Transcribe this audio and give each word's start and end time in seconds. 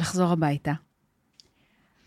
לחזור 0.00 0.32
הביתה. 0.32 0.72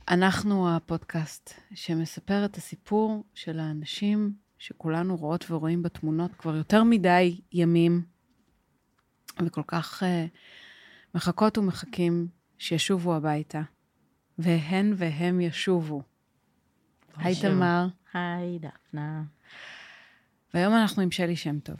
אנחנו 0.09 0.75
הפודקאסט 0.75 1.53
שמספר 1.73 2.45
את 2.45 2.55
הסיפור 2.55 3.23
של 3.33 3.59
האנשים 3.59 4.33
שכולנו 4.57 5.15
רואות 5.15 5.51
ורואים 5.51 5.83
בתמונות 5.83 6.31
כבר 6.37 6.55
יותר 6.55 6.83
מדי 6.83 7.41
ימים, 7.51 8.05
וכל 9.45 9.61
כך 9.67 10.03
uh, 10.03 10.05
מחכות 11.15 11.57
ומחכים 11.57 12.27
שישובו 12.57 13.15
הביתה. 13.15 13.61
והן 14.37 14.93
והם 14.97 15.41
ישובו. 15.41 16.01
היי 17.15 17.35
תמר. 17.41 17.87
היי 18.13 18.59
דפנה. 18.59 19.23
והיום 20.53 20.73
אנחנו 20.73 21.01
עם 21.01 21.11
שלי 21.11 21.35
שם 21.35 21.59
טוב. 21.59 21.75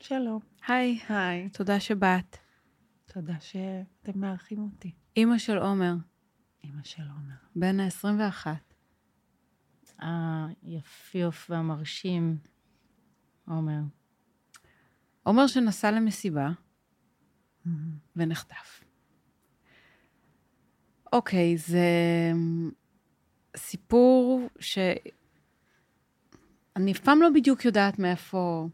שלום. 0.00 0.40
היי. 0.68 0.98
היי. 1.08 1.48
תודה 1.48 1.80
שבאת. 1.80 2.45
תודה 3.16 3.40
שאתם 3.40 4.20
מארחים 4.20 4.58
אותי. 4.58 4.94
אימא 5.16 5.38
של 5.38 5.58
עומר. 5.58 5.94
אימא 6.64 6.82
של 6.82 7.02
עומר. 7.02 7.34
בן 7.56 7.80
ה-21. 7.80 8.46
היפיוף 9.98 11.50
והמרשים, 11.50 12.38
עומר. 13.48 13.80
עומר 15.22 15.46
שנסע 15.46 15.90
למסיבה 15.90 16.48
ונחטף. 18.16 18.84
אוקיי, 21.12 21.56
זה 21.56 21.88
סיפור 23.56 24.48
ש... 24.58 24.78
אני 26.76 26.92
אף 26.92 26.98
פעם 26.98 27.22
לא 27.22 27.28
בדיוק 27.34 27.64
יודעת 27.64 27.98
מאיפה 27.98 28.68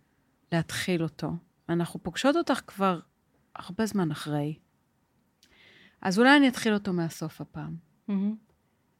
להתחיל 0.52 1.02
אותו. 1.02 1.30
אנחנו 1.68 2.02
פוגשות 2.02 2.36
אותך 2.36 2.60
כבר 2.66 3.00
הרבה 3.56 3.86
זמן 3.86 4.10
אחרי. 4.10 4.58
אז 6.02 6.18
אולי 6.18 6.36
אני 6.36 6.48
אתחיל 6.48 6.74
אותו 6.74 6.92
מהסוף 6.92 7.40
הפעם. 7.40 7.76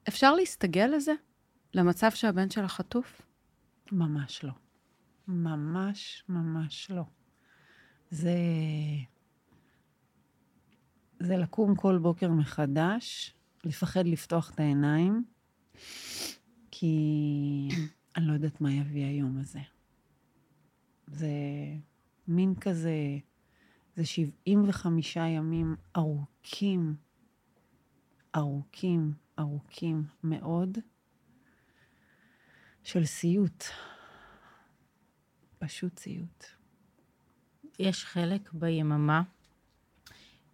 אפשר 0.07 0.35
להסתגל 0.35 0.85
לזה? 0.95 1.13
למצב 1.73 2.11
שהבן 2.11 2.49
שלה 2.49 2.67
חטוף? 2.67 3.21
ממש 3.91 4.43
לא. 4.43 4.51
ממש 5.27 6.23
ממש 6.29 6.91
לא. 6.91 7.03
זה... 8.11 8.37
זה 11.19 11.37
לקום 11.37 11.75
כל 11.75 11.97
בוקר 11.97 12.31
מחדש, 12.31 13.33
לפחד 13.63 14.05
לפתוח 14.05 14.51
את 14.51 14.59
העיניים, 14.59 15.23
כי 16.71 16.97
אני 18.15 18.27
לא 18.27 18.33
יודעת 18.33 18.61
מה 18.61 18.73
יביא 18.73 19.05
היום 19.05 19.37
הזה. 19.37 19.59
זה 21.07 21.29
מין 22.27 22.55
כזה, 22.55 22.95
זה 23.95 24.05
75 24.05 25.15
ימים 25.15 25.75
ארוכים, 25.97 26.95
ארוכים, 28.35 29.13
ארוכים 29.39 30.03
מאוד, 30.23 30.77
של 32.83 33.05
סיוט. 33.05 33.63
פשוט 35.59 35.99
סיוט. 35.99 36.45
יש 37.79 38.05
חלק 38.05 38.53
ביממה 38.53 39.21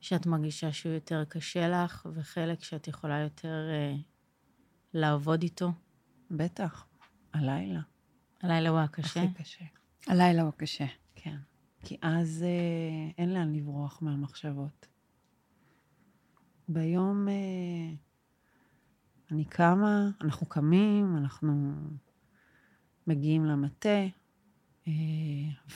שאת 0.02 0.26
מרגישה 0.26 0.72
שהוא 0.72 0.94
יותר 0.94 1.26
קשה 1.26 1.70
לך, 1.70 2.08
וחלק 2.14 2.64
שאת 2.64 2.88
יכולה 2.88 3.20
יותר 3.20 3.70
אה, 3.72 3.96
לעבוד 4.94 5.44
איתו? 5.44 5.72
בטח, 6.31 6.86
הלילה. 7.34 7.81
הלילה 8.42 8.70
הוא 8.70 8.80
הקשה? 8.80 9.24
הכי 9.24 9.44
קשה. 9.44 9.66
הלילה 10.08 10.42
הוא 10.42 10.50
הקשה. 10.50 10.86
כן. 11.16 11.38
כי 11.83 11.97
אז 12.02 12.45
אה, 12.47 13.11
אין 13.17 13.33
לאן 13.33 13.53
לברוח 13.53 14.02
מהמחשבות. 14.02 14.88
ביום 16.67 17.27
אה, 17.27 17.95
אני 19.31 19.45
קמה, 19.45 20.09
אנחנו 20.22 20.45
קמים, 20.45 21.17
אנחנו 21.17 21.73
מגיעים 23.07 23.45
למטה, 23.45 24.05
אה, 24.88 24.94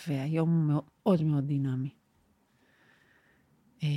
והיום 0.07 0.49
הוא 0.49 0.81
מאוד 1.05 1.23
מאוד 1.23 1.47
דינמי. 1.47 1.89
אה, 3.83 3.87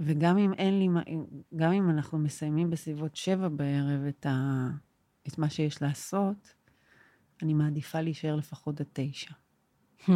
וגם 0.00 0.38
אם 0.38 0.52
אין 0.52 0.78
לי, 0.78 0.88
גם 1.56 1.72
אם 1.72 1.90
אנחנו 1.90 2.18
מסיימים 2.18 2.70
בסביבות 2.70 3.16
שבע 3.16 3.48
בערב 3.48 4.00
את, 4.08 4.26
ה, 4.26 4.68
את 5.28 5.38
מה 5.38 5.50
שיש 5.50 5.82
לעשות, 5.82 6.54
אני 7.42 7.54
מעדיפה 7.54 8.00
להישאר 8.00 8.36
לפחות 8.36 8.80
עד 8.80 8.86
תשע. 8.92 9.32
Hmm. 10.06 10.12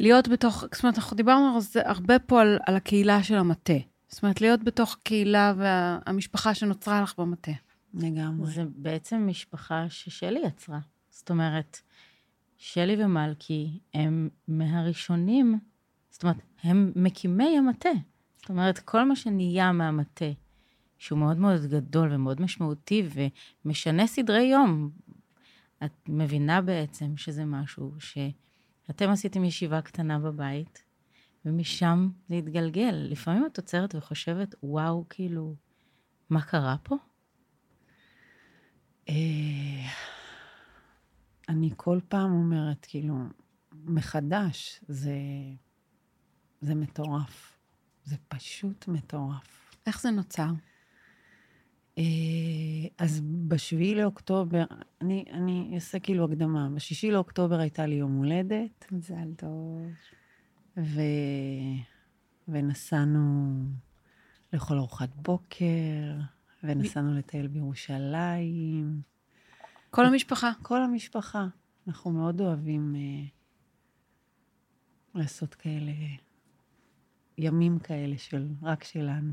להיות 0.00 0.28
בתוך, 0.28 0.64
זאת 0.74 0.82
אומרת, 0.82 0.98
אנחנו 0.98 1.16
דיברנו 1.16 1.54
על 1.54 1.60
זה 1.60 1.88
הרבה 1.88 2.18
פה 2.18 2.40
על, 2.40 2.58
על 2.66 2.76
הקהילה 2.76 3.22
של 3.22 3.34
המטה. 3.34 3.72
זאת 4.08 4.22
אומרת, 4.22 4.40
להיות 4.40 4.64
בתוך 4.64 4.96
הקהילה 5.00 5.54
והמשפחה 5.56 6.54
שנוצרה 6.54 7.02
לך 7.02 7.14
במטה. 7.18 7.52
לגמרי. 7.94 8.52
זה 8.52 8.64
בעצם 8.76 9.26
משפחה 9.30 9.86
ששלי 9.88 10.40
יצרה. 10.46 10.78
זאת 11.10 11.30
אומרת, 11.30 11.80
שלי 12.56 13.04
ומלכי 13.04 13.78
הם 13.94 14.28
מהראשונים, 14.48 15.58
זאת 16.10 16.22
אומרת, 16.22 16.36
הם 16.62 16.92
מקימי 16.96 17.58
המטה. 17.58 17.88
זאת 18.36 18.48
אומרת, 18.48 18.78
כל 18.78 19.04
מה 19.04 19.16
שנהיה 19.16 19.72
מהמטה, 19.72 20.24
שהוא 20.98 21.18
מאוד 21.18 21.36
מאוד 21.36 21.66
גדול 21.66 22.12
ומאוד 22.12 22.42
משמעותי 22.42 23.08
ומשנה 23.64 24.06
סדרי 24.06 24.42
יום, 24.42 24.90
את 25.84 26.08
מבינה 26.08 26.62
בעצם 26.62 27.16
שזה 27.16 27.44
משהו 27.44 27.92
שאתם 27.98 29.10
עשיתם 29.10 29.44
ישיבה 29.44 29.82
קטנה 29.82 30.18
בבית, 30.18 30.84
ומשם 31.44 32.08
זה 32.28 32.34
התגלגל. 32.34 32.94
לפעמים 33.10 33.46
את 33.46 33.58
עוצרת 33.58 33.94
וחושבת, 33.94 34.54
וואו, 34.62 35.04
כאילו, 35.08 35.54
מה 36.30 36.42
קרה 36.42 36.76
פה? 36.82 36.96
אה, 39.08 39.88
אני 41.48 41.70
כל 41.76 41.98
פעם 42.08 42.32
אומרת, 42.32 42.86
כאילו, 42.88 43.14
מחדש, 43.72 44.80
זה, 44.88 45.18
זה 46.60 46.74
מטורף. 46.74 47.58
זה 48.04 48.16
פשוט 48.28 48.88
מטורף. 48.88 49.76
איך 49.86 50.00
זה 50.00 50.10
נוצר? 50.10 50.50
אה, 51.98 52.02
אז 52.98 53.20
בשביעי 53.48 53.94
לאוקטובר, 53.94 54.64
אני, 55.00 55.24
אני 55.32 55.70
אעשה 55.74 55.98
כאילו 55.98 56.24
הקדמה. 56.24 56.68
בשישי 56.74 57.10
לאוקטובר 57.10 57.58
הייתה 57.58 57.86
לי 57.86 57.94
יום 57.94 58.16
הולדת. 58.16 58.86
מזל 58.92 59.34
טוב. 59.36 59.86
ו... 60.76 61.00
ונסענו 62.48 63.54
לאכול 64.52 64.78
ארוחת 64.78 65.14
בוקר, 65.14 66.16
ונסענו 66.64 67.10
מ... 67.10 67.16
לטייל 67.16 67.46
בירושלים. 67.46 69.00
כל 69.90 70.06
המשפחה? 70.06 70.52
כל 70.62 70.82
המשפחה. 70.82 71.46
אנחנו 71.88 72.10
מאוד 72.10 72.40
אוהבים 72.40 72.94
uh, 72.94 75.18
לעשות 75.18 75.54
כאלה, 75.54 75.92
ימים 77.38 77.78
כאלה 77.78 78.18
של, 78.18 78.48
רק 78.62 78.84
שלנו. 78.84 79.32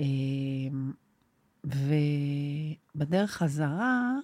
Uh, 0.00 0.04
ובדרך 1.64 3.30
חזרה, 3.30 4.14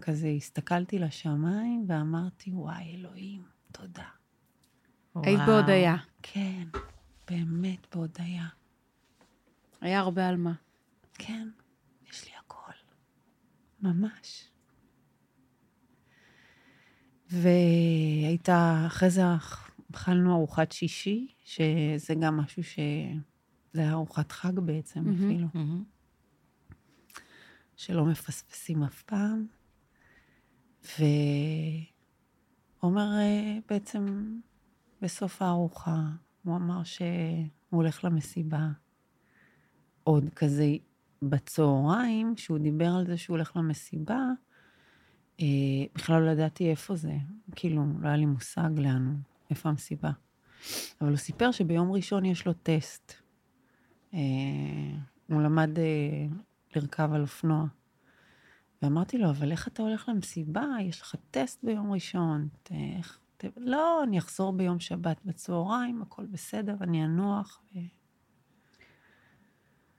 כזה 0.00 0.28
הסתכלתי 0.28 0.98
לשמיים 0.98 1.84
ואמרתי, 1.88 2.50
וואי, 2.52 2.94
אלוהים, 2.94 3.42
תודה. 3.72 4.08
היית 5.22 5.40
בהודיה. 5.46 5.96
כן, 6.22 6.68
באמת 7.30 7.94
בהודיה. 7.94 8.46
היה 9.80 10.00
הרבה 10.00 10.28
על 10.28 10.36
מה. 10.36 10.52
כן, 11.14 11.48
יש 12.10 12.24
לי 12.24 12.30
הכל. 12.38 12.72
ממש. 13.82 14.48
והייתה, 17.30 18.84
אחרי 18.86 19.10
זה 19.10 19.22
אכלנו 19.94 20.34
ארוחת 20.34 20.72
שישי, 20.72 21.34
שזה 21.44 22.14
גם 22.20 22.36
משהו 22.36 22.64
ש... 22.64 22.78
זה 23.72 23.80
היה 23.80 23.92
ארוחת 23.92 24.32
חג 24.32 24.58
בעצם 24.60 25.00
mm-hmm, 25.00 25.14
אפילו. 25.14 25.46
Mm-hmm. 25.54 25.95
שלא 27.76 28.04
מפספסים 28.04 28.82
אף 28.82 29.02
פעם. 29.02 29.46
ועומר 32.82 33.18
אה, 33.18 33.58
בעצם 33.68 34.34
בסוף 35.02 35.42
הארוחה, 35.42 36.00
הוא 36.44 36.56
אמר 36.56 36.84
שהוא 36.84 37.06
הולך 37.70 38.04
למסיבה. 38.04 38.68
עוד 40.04 40.24
כזה 40.36 40.66
בצהריים, 41.22 42.34
כשהוא 42.34 42.58
דיבר 42.58 42.94
על 42.98 43.06
זה 43.06 43.16
שהוא 43.16 43.36
הולך 43.36 43.56
למסיבה, 43.56 44.20
אה, 45.40 45.46
בכלל 45.94 46.22
לא 46.22 46.30
ידעתי 46.30 46.70
איפה 46.70 46.96
זה. 46.96 47.12
כאילו, 47.56 47.84
לא 48.00 48.08
היה 48.08 48.16
לי 48.16 48.26
מושג 48.26 48.70
לאן, 48.76 49.16
איפה 49.50 49.68
המסיבה. 49.68 50.10
אבל 51.00 51.08
הוא 51.08 51.16
סיפר 51.16 51.50
שביום 51.50 51.92
ראשון 51.92 52.24
יש 52.24 52.46
לו 52.46 52.52
טסט. 52.52 53.12
אה, 54.14 54.18
הוא 55.26 55.42
למד 55.42 55.78
אה, 55.78 56.26
לרכב 56.76 57.12
על 57.12 57.22
אופנוע. 57.22 57.66
ואמרתי 58.82 59.18
לו, 59.18 59.30
אבל 59.30 59.50
איך 59.50 59.68
אתה 59.68 59.82
הולך 59.82 60.08
למסיבה? 60.08 60.64
יש 60.80 61.00
לך 61.00 61.14
טסט 61.30 61.64
ביום 61.64 61.92
ראשון. 61.92 62.48
איך, 62.70 63.18
לא, 63.56 64.02
אני 64.02 64.18
אחזור 64.18 64.52
ביום 64.52 64.80
שבת 64.80 65.16
בצהריים, 65.24 66.02
הכל 66.02 66.26
בסדר, 66.26 66.76
אני 66.80 67.04
אנוח. 67.04 67.62
ו... 67.74 67.78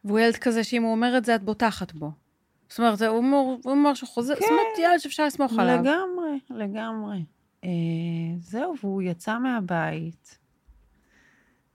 והוא 0.03 0.19
ילד 0.19 0.35
כזה 0.35 0.63
שאם 0.63 0.83
הוא 0.83 0.91
אומר 0.91 1.17
את 1.17 1.25
זה, 1.25 1.35
את 1.35 1.43
בוטחת 1.43 1.93
בו. 1.93 2.11
זאת 2.69 2.79
אומרת, 2.79 3.01
הוא 3.01 3.17
אומר, 3.17 3.37
הוא 3.37 3.59
אומר 3.65 3.93
שהוא 3.93 4.09
חוזר, 4.09 4.33
זאת 4.33 4.43
אומרת, 4.43 4.65
כן. 4.75 4.81
ילד 4.81 4.97
שאפשר 4.97 5.25
לסמוך 5.25 5.53
עליו. 5.59 5.79
לגמרי, 5.81 6.39
לגמרי. 6.49 7.25
אה, 7.63 7.69
זהו, 8.39 8.73
והוא 8.83 9.01
יצא 9.01 9.39
מהבית, 9.39 10.39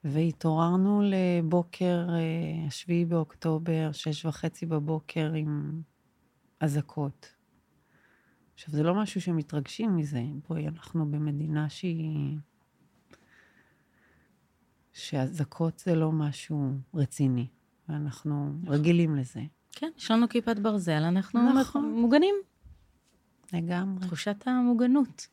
והתעוררנו 0.05 1.03
לבוקר, 1.05 2.07
אה, 2.09 2.67
השביעי 2.67 3.05
באוקטובר, 3.05 3.91
שש 3.93 4.25
וחצי 4.25 4.67
בבוקר 4.67 5.33
עם 5.33 5.81
אזעקות. 6.61 7.35
עכשיו, 8.55 8.75
זה 8.75 8.83
לא 8.83 8.95
משהו 8.95 9.21
שמתרגשים 9.21 9.97
מזה. 9.97 10.23
בואי, 10.49 10.69
אנחנו 10.69 11.11
במדינה 11.11 11.69
שהיא... 11.69 12.39
שאזעקות 14.93 15.79
זה 15.79 15.95
לא 15.95 16.13
משהו 16.13 16.73
רציני, 16.95 17.47
ואנחנו 17.89 18.53
רגילים 18.67 19.17
לזה. 19.17 19.41
כן, 19.73 19.91
יש 19.99 20.11
לנו 20.11 20.29
כיפת 20.29 20.59
ברזל, 20.59 20.93
אנחנו 20.93 21.61
נכון. 21.61 21.95
מוגנים. 22.01 22.35
לגמרי. 23.53 24.07
תחושת 24.07 24.37
המוגנות. 24.47 25.27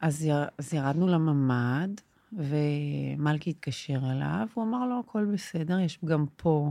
אז, 0.00 0.24
יר, 0.24 0.44
אז 0.58 0.74
ירדנו 0.74 1.08
לממ"ד, 1.08 2.00
ומלכי 2.36 3.50
התקשר 3.50 3.98
אליו, 4.12 4.48
הוא 4.54 4.64
אמר 4.64 4.86
לו, 4.86 5.00
הכל 5.00 5.26
בסדר, 5.32 5.78
יש 5.78 5.98
גם 6.04 6.26
פה 6.36 6.70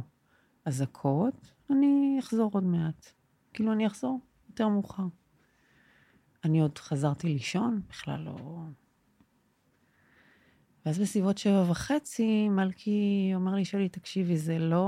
אזעקות, 0.66 1.54
אני 1.70 2.18
אחזור 2.20 2.50
עוד 2.54 2.64
מעט. 2.64 3.12
כאילו, 3.54 3.74
אני 3.74 3.88
אחזור 3.88 4.20
יותר 4.50 4.68
מאוחר. 4.68 5.04
אני 6.44 6.62
עוד 6.62 6.78
חזרתי 6.78 7.28
לישון, 7.28 7.82
בכלל 7.90 8.20
לא... 8.20 8.64
ואז 10.86 11.00
בסביבות 11.00 11.38
שבע 11.38 11.66
וחצי, 11.72 12.50
מלכי 12.50 13.32
אומר 13.36 13.56
לי, 13.56 13.66
שלי, 13.66 13.90
תקשיבי, 13.90 14.38
זה 14.38 14.60
לא... 14.60 14.88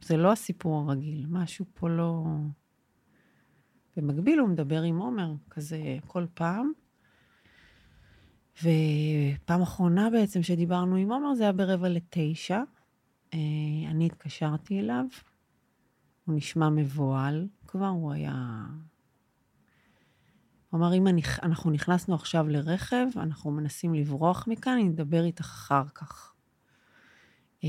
זה 0.00 0.16
לא 0.16 0.32
הסיפור 0.32 0.78
הרגיל, 0.78 1.26
משהו 1.28 1.64
פה 1.74 1.88
לא... 1.88 2.24
במקביל 3.96 4.38
הוא 4.38 4.48
מדבר 4.48 4.82
עם 4.82 4.98
עומר, 4.98 5.34
כזה 5.50 5.78
כל 6.06 6.26
פעם. 6.34 6.72
ופעם 8.62 9.62
אחרונה 9.62 10.10
בעצם 10.10 10.42
שדיברנו 10.42 10.96
עם 10.96 11.12
עומר, 11.12 11.34
זה 11.34 11.42
היה 11.42 11.52
ברבע 11.52 11.88
לתשע. 11.88 12.62
אה, 13.34 13.38
אני 13.90 14.06
התקשרתי 14.06 14.80
אליו, 14.80 15.04
הוא 16.24 16.36
נשמע 16.36 16.68
מבוהל 16.68 17.48
כבר, 17.66 17.86
הוא 17.86 18.12
היה... 18.12 18.64
הוא 20.70 20.78
אמר, 20.78 20.94
אם 20.94 21.06
אני, 21.06 21.22
אנחנו 21.42 21.70
נכנסנו 21.70 22.14
עכשיו 22.14 22.48
לרכב, 22.48 23.06
אנחנו 23.16 23.50
מנסים 23.50 23.94
לברוח 23.94 24.44
מכאן, 24.48 24.72
אני 24.72 24.88
אדבר 24.88 25.24
איתך 25.24 25.44
אחר 25.44 25.84
כך. 25.94 26.34
אה, 27.64 27.68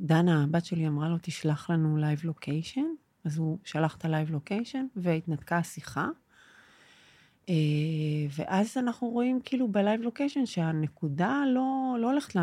דנה, 0.00 0.44
הבת 0.44 0.64
שלי, 0.64 0.88
אמרה 0.88 1.08
לו, 1.08 1.16
תשלח 1.22 1.70
לנו 1.70 1.96
live 1.96 2.20
location. 2.24 2.86
אז 3.24 3.38
הוא 3.38 3.58
שלח 3.64 3.96
את 3.96 4.04
ה 4.04 4.09
live 4.09 4.30
location, 4.30 4.86
והתנתקה 4.96 5.58
השיחה. 5.58 6.08
אה, 7.52 8.26
ואז 8.30 8.76
אנחנו 8.76 9.08
רואים 9.08 9.40
כאילו 9.44 9.68
ב 9.68 9.74
live 9.74 10.00
location 10.00 10.46
שהנקודה 10.46 11.42
לא, 11.54 11.96
לא 12.00 12.10
הולכת 12.10 12.36
ל... 12.36 12.40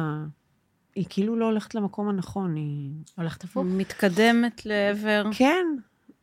היא 0.95 1.05
כאילו 1.09 1.35
לא 1.35 1.45
הולכת 1.45 1.75
למקום 1.75 2.09
הנכון, 2.09 2.55
היא... 2.55 2.91
הולכת 3.17 3.43
הפוך. 3.43 3.65
מתקדמת 3.65 4.65
לעבר... 4.65 5.23
כן. 5.37 5.65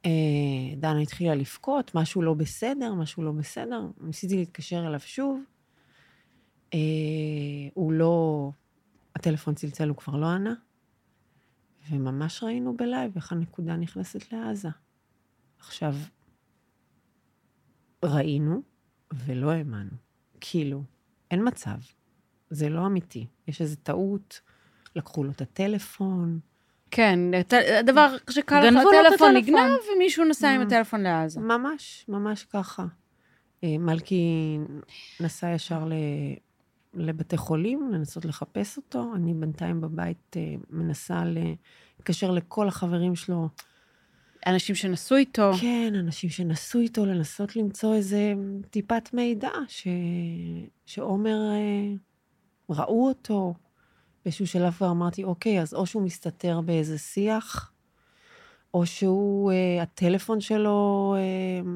אה, 0.04 0.10
דנה 0.76 1.00
התחילה 1.00 1.34
לבכות, 1.34 1.94
משהו 1.94 2.22
לא 2.22 2.34
בסדר, 2.34 2.94
משהו 2.94 3.22
לא 3.22 3.32
בסדר. 3.32 3.86
ניסיתי 4.00 4.36
להתקשר 4.36 4.86
אליו 4.86 5.00
שוב. 5.00 5.40
אה, 6.74 6.78
הוא 7.74 7.92
לא... 7.92 8.50
הטלפון 9.14 9.54
צלצל, 9.54 9.88
הוא 9.88 9.96
כבר 9.96 10.16
לא 10.16 10.26
ענה. 10.26 10.54
וממש 11.90 12.42
ראינו 12.42 12.76
בלייב 12.76 13.12
איך 13.16 13.32
הנקודה 13.32 13.76
נכנסת 13.76 14.32
לעזה. 14.32 14.68
עכשיו, 15.58 15.94
ראינו 18.04 18.62
ולא 19.24 19.50
האמנו. 19.50 19.90
כאילו, 20.40 20.82
אין 21.30 21.48
מצב. 21.48 21.76
זה 22.50 22.68
לא 22.68 22.86
אמיתי. 22.86 23.26
יש 23.48 23.60
איזו 23.60 23.76
טעות, 23.82 24.40
לקחו 24.96 25.24
לו 25.24 25.30
את 25.30 25.40
הטלפון. 25.40 26.40
כן, 26.90 27.18
הדבר 27.78 28.16
שקל 28.30 28.60
לך, 28.60 28.76
הטלפון 28.76 28.94
הטלפון. 29.06 29.36
נגנב, 29.36 29.78
ומישהו 29.94 30.24
נסע 30.24 30.50
עם. 30.50 30.60
הטלפון 30.60 31.00
לעזה. 31.00 31.40
ממש, 31.40 32.04
ממש 32.08 32.44
ככה. 32.44 32.86
אה, 33.64 33.78
מלכי 33.78 34.58
נסע 35.20 35.50
ישר 35.50 35.84
ל... 35.84 35.92
לבתי 36.94 37.36
חולים, 37.36 37.90
לנסות 37.92 38.24
לחפש 38.24 38.76
אותו. 38.76 39.12
אני 39.14 39.34
בינתיים 39.34 39.80
בבית 39.80 40.36
אה, 40.36 40.54
מנסה 40.70 41.22
להתקשר 41.98 42.30
לכל 42.30 42.69
החברים 42.69 43.16
שלו. 43.16 43.48
אנשים 44.46 44.75
שנסעו 44.75 45.16
איתו. 45.16 45.52
כן, 45.60 45.93
אנשים 45.98 46.31
שנסעו 46.31 46.81
איתו, 46.81 47.06
לנסות 47.06 47.56
למצוא 47.56 47.94
איזה 47.94 48.34
טיפת 48.70 49.10
מידע, 49.12 49.50
ש... 49.69 49.88
שעומר, 50.87 51.38
אה, 51.52 51.94
ראו 52.70 53.08
אותו. 53.08 53.54
באיזשהו 54.25 54.46
שלב 54.46 54.72
כבר 54.72 54.90
אמרתי, 54.90 55.25
אוקיי, 55.25 55.60
אז 55.60 55.75
או 55.75 55.87
שהוא 55.87 56.02
מסתתר 56.02 56.60
באיזה 56.60 56.98
שיח, 56.98 57.72
או 58.75 58.87
שהוא, 58.87 59.52
אה, 59.52 59.82
הטלפון 59.82 60.40
שלו, 60.40 61.14
אה, 61.19 61.70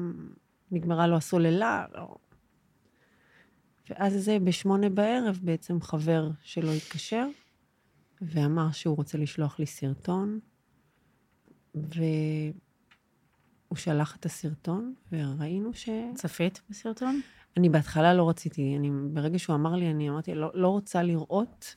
נגמרה 0.71 1.07
לו 1.07 1.15
הסוללה. 1.15 1.85
לא. 1.93 2.15
ואז 3.89 4.13
זה 4.13 4.39
בשמונה 4.39 4.89
בערב 4.89 5.39
בעצם 5.41 5.81
חבר 5.81 6.29
שלו 6.43 6.71
התקשר, 6.71 7.27
ואמר 8.21 8.71
שהוא 8.71 8.97
רוצה 8.97 9.17
לשלוח 9.17 9.59
לי 9.59 9.65
סרטון, 9.65 10.39
והוא 11.75 12.53
שלח 13.75 14.15
את 14.15 14.25
הסרטון, 14.25 14.93
וראינו 15.11 15.73
ש... 15.73 15.89
צפית 16.15 16.61
בסרטון? 16.69 17.21
אני 17.57 17.69
בהתחלה 17.69 18.13
לא 18.13 18.29
רציתי, 18.29 18.75
אני, 18.77 18.89
ברגע 19.13 19.39
שהוא 19.39 19.55
אמר 19.55 19.75
לי, 19.75 19.91
אני 19.91 20.09
אמרתי, 20.09 20.35
לא, 20.35 20.51
לא 20.53 20.67
רוצה 20.67 21.03
לראות, 21.03 21.75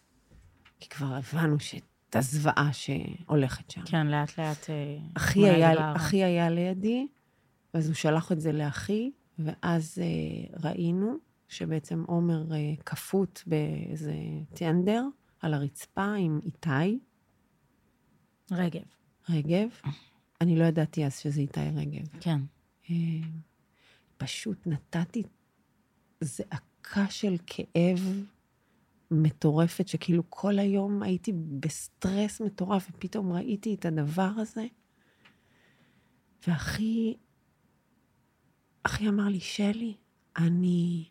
כי 0.80 0.88
כבר 0.88 1.14
הבנו 1.14 1.60
שאת 1.60 2.16
הזוועה 2.16 2.70
שהולכת 2.72 3.70
שם. 3.70 3.82
כן, 3.84 4.06
לאט 4.06 4.38
לאט... 4.38 4.70
אה, 4.70 4.98
אחי 5.14 5.50
היה. 5.50 5.96
אחי 5.96 6.24
היה 6.24 6.50
לידי, 6.50 7.06
אז 7.72 7.86
הוא 7.86 7.94
שלח 7.94 8.32
את 8.32 8.40
זה 8.40 8.52
לאחי, 8.52 9.10
ואז 9.38 9.98
אה, 10.02 10.68
ראינו 10.70 11.16
שבעצם 11.48 12.04
עומר 12.06 12.52
אה, 12.52 12.74
כפות 12.86 13.42
באיזה 13.46 14.14
טנדר 14.54 15.02
על 15.40 15.54
הרצפה 15.54 16.14
עם 16.14 16.40
איתי 16.44 16.98
רגב. 18.50 18.84
רגב. 19.28 19.68
אני 20.40 20.58
לא 20.58 20.64
ידעתי 20.64 21.06
אז 21.06 21.18
שזה 21.18 21.40
איתי 21.40 21.60
רגב. 21.60 22.06
כן. 22.20 22.40
אה, 22.90 22.96
פשוט 24.16 24.66
נתתי 24.66 25.22
זעקה 26.20 27.10
של 27.10 27.36
כאב 27.46 28.24
מטורפת, 29.10 29.88
שכאילו 29.88 30.22
כל 30.28 30.58
היום 30.58 31.02
הייתי 31.02 31.32
בסטרס 31.60 32.40
מטורף, 32.40 32.88
ופתאום 32.90 33.32
ראיתי 33.32 33.74
את 33.74 33.84
הדבר 33.84 34.30
הזה. 34.36 34.66
ואחי, 36.46 37.14
אחי 38.82 39.08
אמר 39.08 39.28
לי, 39.28 39.40
שלי, 39.40 39.94
אני, 40.36 41.08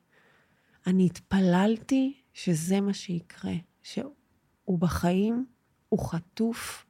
אני 0.87 1.05
התפללתי 1.05 2.21
שזה 2.33 2.81
מה 2.81 2.93
שיקרה, 2.93 3.53
שהוא 3.83 4.79
בחיים, 4.79 5.45
הוא 5.89 5.99
חטוף, 5.99 6.85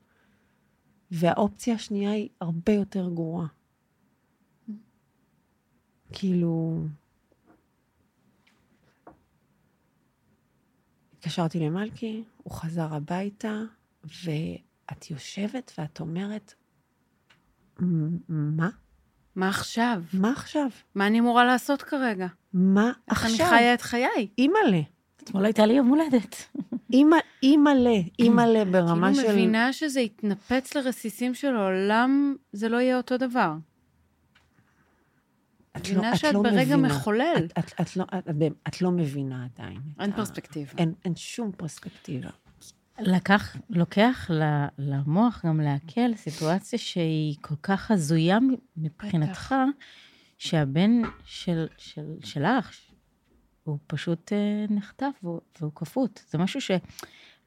והאופציה 1.16 1.76
השנייה 1.76 2.12
היא 2.12 2.30
הרבה 2.42 2.72
יותר 2.72 3.10
גרועה. 3.10 3.48
כאילו... 6.14 6.84
התקשרתי 11.14 11.60
למלכי, 11.60 12.24
הוא 12.44 12.54
חזר 12.54 12.94
הביתה, 12.94 13.62
ואת 14.04 15.12
יושבת 15.12 15.72
ואת 15.78 16.00
אומרת, 16.00 16.54
"מ- 17.82 18.58
מה? 18.58 18.70
מה 19.36 19.50
עכשיו? 19.50 20.04
מה 20.14 20.32
עכשיו? 20.32 20.68
מה 20.96 21.08
אני 21.08 21.20
אמורה 21.20 21.46
לעשות 21.46 21.82
כרגע? 21.82 22.28
מה 22.54 22.92
איך 23.12 23.26
אני 23.26 23.32
עכשיו? 23.32 23.48
חיה 23.50 23.74
את 23.74 23.82
חיי? 23.82 24.28
אימא'לה. 24.38 24.82
אתמול 25.24 25.46
הייתה 25.46 25.66
לי 25.66 25.74
יום 25.74 25.88
הולדת. 25.88 26.36
אימא, 26.94 27.18
אימא'לה, 27.44 28.00
אימא'לה 28.20 28.66
ברמה 28.66 29.12
כאילו 29.14 29.28
של... 29.28 29.34
מבינה 29.34 29.74
שזה 29.74 30.02
יתנפץ 30.02 30.76
לרסיסים 30.76 31.34
של 31.34 31.56
העולם, 31.56 32.36
זה 32.52 32.70
לא 32.70 32.78
יהיה 32.78 32.98
אותו 32.98 33.18
דבר. 33.18 33.54
את 35.78 35.82
מבינה 35.90 36.16
שאת 36.16 36.36
ברגע 36.36 36.78
מבינה. 36.78 36.88
מחולל. 36.88 37.48
את, 37.60 37.98
לא, 37.98 38.06
את, 38.68 38.82
לא 38.82 38.92
מבינה 38.92 39.48
עדיין. 39.54 39.80
אין 40.00 40.12
פרספקטיבה. 40.12 40.72
אין, 40.78 40.94
אין 41.06 41.16
שום 41.16 41.52
פרספקטיבה. 41.58 42.30
לקח, 43.00 43.56
לוקח 43.70 44.28
ל- 44.34 44.66
למוח 44.78 45.46
גם 45.46 45.62
לעכל 45.62 46.16
סיטואציה 46.16 46.80
שהיא 46.80 47.36
כל 47.42 47.56
כך 47.64 47.92
הזויה 47.92 48.40
מבחינתך, 48.78 49.56
שהבן 50.38 51.02
של, 51.26 51.68
של, 51.78 52.06
שלך, 52.24 52.72
הוא 53.64 53.78
פשוט 53.88 54.34
אה, 54.34 54.66
נחטף 54.70 55.12
והוא, 55.24 55.42
והוא 55.62 55.72
כפות. 55.76 56.24
זה 56.30 56.38
משהו 56.38 56.62
ש... 56.62 56.72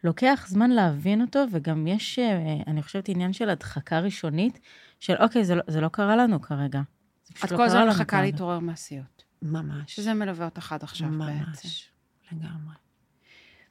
לוקח 0.04 0.46
זמן 0.48 0.70
להבין 0.70 1.20
אותו, 1.20 1.44
וגם 1.52 1.86
יש, 1.86 2.18
אה, 2.18 2.56
אני 2.66 2.82
חושבת, 2.82 3.08
עניין 3.08 3.32
של 3.32 3.48
הדחקה 3.50 4.00
ראשונית, 4.00 4.60
של 5.00 5.14
אוקיי, 5.20 5.44
זה 5.44 5.54
לא, 5.54 5.62
זה 5.66 5.80
לא 5.80 5.88
קרה 5.88 6.16
לנו 6.16 6.40
כרגע. 6.40 6.80
זה 7.24 7.34
פשוט 7.34 7.44
את 7.44 7.50
לא 7.52 7.56
כל 7.56 7.62
קרה 7.62 7.66
הזמן 7.66 7.80
לנו 7.80 7.90
מחכה 7.90 8.04
כרגע. 8.04 8.22
להתעורר 8.22 8.58
מהסיוט. 8.58 9.22
ממש. 9.42 9.96
שזה 9.96 10.14
מלווה 10.14 10.44
אותך 10.44 10.72
עד 10.72 10.82
עכשיו 10.82 11.08
בעצם. 11.08 11.18
ממש. 11.18 11.90
לגמרי. 12.32 12.74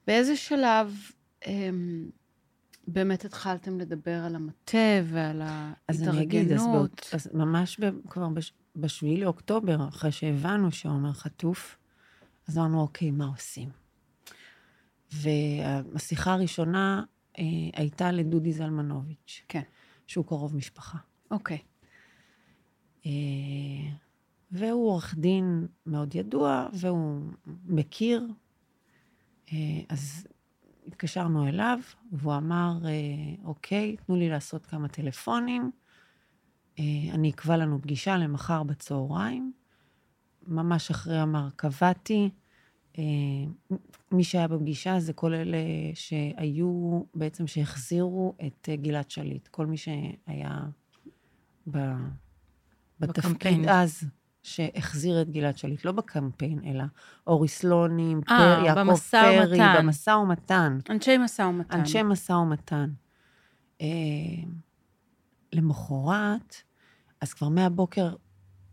באיזה 0.08 0.36
שלב 0.36 0.96
אמ, 1.46 2.10
באמת 2.88 3.26
התחלתם 3.26 3.80
לדבר 3.80 4.24
על 4.26 4.36
המטה 4.36 4.78
ועל 5.04 5.42
אז 5.88 6.04
אני 6.04 6.22
אגיד, 6.22 6.52
אז, 6.52 6.52
ההתארגנות? 6.52 6.76
באות, 6.76 7.10
אז 7.14 7.30
ממש 7.34 7.80
ב, 7.80 7.90
כבר 8.10 8.30
בש, 8.30 8.54
בשביעי 8.76 9.22
לאוקטובר, 9.22 9.88
אחרי 9.88 10.12
שהבנו 10.12 10.72
שעומר 10.72 11.14
חטוף, 11.14 11.78
אז 12.48 12.58
אמרנו, 12.58 12.82
אוקיי, 12.82 13.12
מה 13.12 13.26
עושים? 13.26 13.70
והשיחה 15.12 16.34
הראשונה 16.34 17.04
אה, 17.40 17.44
הייתה 17.74 18.12
לדודי 18.12 18.54
זלמנוביץ', 18.54 19.44
כן. 19.48 19.62
שהוא 20.08 20.26
קרוב 20.26 20.56
משפחה. 20.56 20.98
אוקיי. 21.32 21.60
אה, 23.06 23.12
והוא 24.52 24.90
עורך 24.90 25.16
דין 25.18 25.68
מאוד 25.86 26.16
ידוע, 26.16 26.68
והוא 26.74 27.22
מכיר. 27.66 28.28
אה, 29.54 29.58
אז 29.90 30.28
התקשרנו 30.88 31.48
אליו, 31.48 31.80
והוא 32.12 32.36
אמר, 32.36 32.78
אה, 32.86 32.92
אוקיי, 33.44 33.96
תנו 33.96 34.16
לי 34.16 34.30
לעשות 34.30 34.66
כמה 34.66 34.88
טלפונים. 34.88 35.72
אה, 36.80 36.84
אני 37.14 37.30
אקבע 37.30 37.58
לנו 37.58 37.82
פגישה 37.82 38.18
למחר 38.18 38.64
בצהריים. 38.64 39.54
ממש 40.48 40.92
אחרי 40.92 41.24
אמר, 41.24 41.48
קבעתי. 41.56 42.30
אה, 42.98 43.04
מי 44.12 44.24
שהיה 44.24 44.48
בפגישה 44.48 45.00
זה 45.00 45.14
כל 45.14 45.34
אלה 45.34 45.58
שהיו, 45.94 47.02
בעצם 47.16 47.48
שהחזירו 47.48 48.36
את 48.48 48.70
אה, 48.72 48.76
גלעד 48.76 49.10
שליט. 49.10 49.48
כל 49.48 49.66
מי 49.66 49.78
שהיה 49.78 50.60
ב... 51.72 51.78
בתפקיד 53.00 53.26
בקמפיין. 53.26 53.70
אז, 53.70 54.04
שהחזיר 54.46 55.22
את 55.22 55.30
גלעד 55.30 55.58
שליט, 55.58 55.86
לא 55.86 55.92
בקמפיין, 55.92 56.60
אלא 56.66 56.84
אורי 57.28 57.48
סלונים, 57.48 58.22
אה, 58.30 58.38
פר, 58.38 58.66
יעקב 58.66 58.96
פרי, 58.96 59.40
ומתן. 59.40 59.76
במשא 59.78 60.10
ומתן. 60.10 60.78
אנשי 60.90 61.18
משא 61.18 61.42
ומתן. 61.42 61.80
אנשי 61.80 62.04
משא 62.04 62.32
ומתן. 62.32 62.90
אה, 63.82 63.88
למחרת, 65.54 66.56
אז 67.22 67.34
כבר 67.34 67.50
מהבוקר 67.50 68.16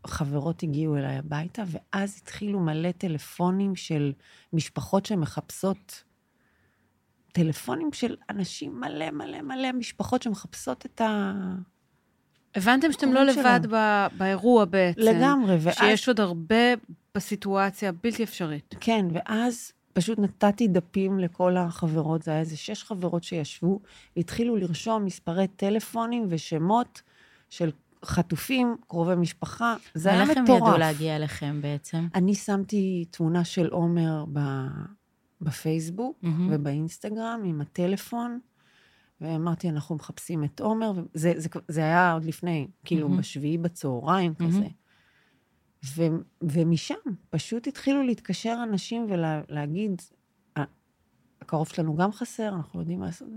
חברות 0.06 0.62
הגיעו 0.62 0.97
אליי 0.97 1.16
הביתה, 1.16 1.62
ואז 1.66 2.21
התחילו 2.23 2.61
מלא 2.61 2.90
טלפונים 2.92 3.76
של 3.76 4.12
משפחות 4.52 5.06
שמחפשות, 5.06 6.04
טלפונים 7.32 7.92
של 7.92 8.16
אנשים 8.30 8.80
מלא 8.80 9.11
מלא 9.11 9.42
מלא, 9.42 9.73
משפחות 9.73 10.23
שמחפשות 10.23 10.87
את 10.87 11.00
ה... 11.00 11.32
הבנתם 12.54 12.92
שאתם 12.92 13.12
לא 13.12 13.25
לבד. 13.25 13.61
ב- 13.71 14.06
באירוע 14.18 14.64
בעצם. 14.64 15.00
לגמרי, 15.00 15.56
ואז... 15.61 15.75
שיש 15.75 16.09
עוד 16.09 16.21
הרבה 16.21 16.75
בסיטואציה 17.14 17.92
בלתי 17.92 18.23
אפשרית. 18.23 18.75
כן, 18.80 19.06
ואז 19.12 19.73
פשוט 19.92 20.18
נתתי 20.18 20.68
דפים 20.68 21.18
לכל 21.18 21.56
החברות, 21.56 22.23
זה 22.23 22.30
היה 22.30 22.40
איזה 22.40 22.56
שש 22.56 22.85
חברות 22.85 23.25
שישבו, 23.25 23.80
והתחילו 24.16 24.56
לרשום 24.56 25.04
מספרי 25.04 25.49
טלפונים 25.49 26.26
ושמות 26.28 27.02
של 27.50 27.71
חטופים, 28.04 28.76
קרובי 28.88 29.14
משפחה, 29.14 29.76
זה 29.94 30.09
היה 30.09 30.23
איך 30.23 30.30
מטורף. 30.30 30.49
הם 30.49 30.56
ידעו 30.56 30.78
להגיע 30.78 31.16
אליכם 31.16 31.59
בעצם? 31.62 32.09
אני 32.14 32.35
שמתי 32.35 33.04
תמונה 33.11 33.44
של 33.44 33.68
עומר 33.68 34.25
ב... 34.32 34.40
בפייסבוק 35.40 36.18
מהמם. 36.23 36.49
ובאינסטגרם 36.52 37.42
עם 37.44 37.61
הטלפון, 37.61 38.38
ואמרתי, 39.21 39.68
אנחנו 39.68 39.94
מחפשים 39.94 40.44
את 40.44 40.61
עומר, 40.61 40.92
וזה 40.92 41.32
זה, 41.37 41.49
זה 41.68 41.80
היה 41.80 42.12
עוד 42.12 42.25
לפני, 42.25 42.68
כאילו, 42.85 43.09
מהמם. 43.09 43.21
בשביעי 43.21 43.59
בצהריים 43.59 44.35
מהמם. 44.40 44.52
כזה. 44.52 44.66
ו, 45.85 46.02
ומשם 46.42 46.94
פשוט 47.30 47.66
התחילו 47.66 48.02
להתקשר 48.02 48.61
אנשים 48.62 49.06
ולהגיד, 49.11 50.02
הקרוב 51.40 51.68
שלנו 51.68 51.97
גם 51.97 52.12
חסר, 52.12 52.49
אנחנו 52.49 52.80
יודעים 52.80 53.00
מה 53.00 53.06
לעשות. 53.06 53.28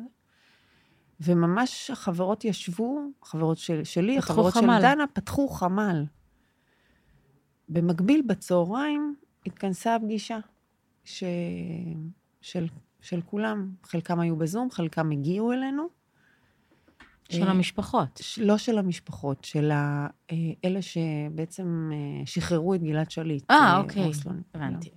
עם 1.19 1.25
זה." 1.25 1.31
וממש 1.31 1.91
החברות 1.91 2.45
ישבו, 2.45 2.99
החברות 3.21 3.57
של, 3.57 3.83
שלי, 3.83 4.17
החברות 4.17 4.53
חמ"ל. 4.53 4.75
של 4.75 4.81
דנה, 4.81 5.07
פתחו 5.13 5.47
חמ"ל. 5.47 6.05
במקביל, 7.69 8.21
בצהריים, 8.27 9.15
התכנסה 9.45 9.95
הפגישה 9.95 10.37
ש... 11.03 11.23
של, 12.41 12.67
של 13.01 13.21
כולם. 13.21 13.71
חלקם 13.83 14.19
היו 14.19 14.35
בזום, 14.35 14.71
חלקם 14.71 15.11
הגיעו 15.11 15.51
אלינו. 15.51 15.87
של 17.29 17.43
אה, 17.43 17.49
המשפחות. 17.51 18.21
לא 18.37 18.57
של 18.57 18.77
המשפחות, 18.77 19.43
של 19.43 19.71
אה, 19.71 20.07
אלה 20.65 20.79
שבעצם 20.81 21.89
אה, 21.93 22.25
שחררו 22.25 22.73
את 22.73 22.83
גלעד 22.83 23.11
שליט. 23.11 23.51
אה, 23.51 23.77
אוקיי. 23.77 24.11
הבנתי. 24.53 24.89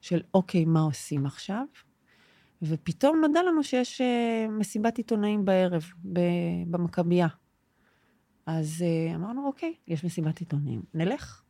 של 0.00 0.20
אוקיי, 0.34 0.64
מה 0.64 0.80
עושים 0.80 1.26
עכשיו? 1.26 1.64
ופתאום 2.62 3.20
נודע 3.20 3.42
לנו 3.42 3.62
שיש 3.62 4.00
אה, 4.00 4.46
מסיבת 4.48 4.98
עיתונאים 4.98 5.44
בערב 5.44 5.84
במכבייה. 6.66 7.28
אז 8.46 8.84
אה, 8.86 9.14
אמרנו, 9.14 9.46
אוקיי, 9.46 9.74
יש 9.86 10.04
מסיבת 10.04 10.38
עיתונאים, 10.38 10.82
נלך. 10.94 11.42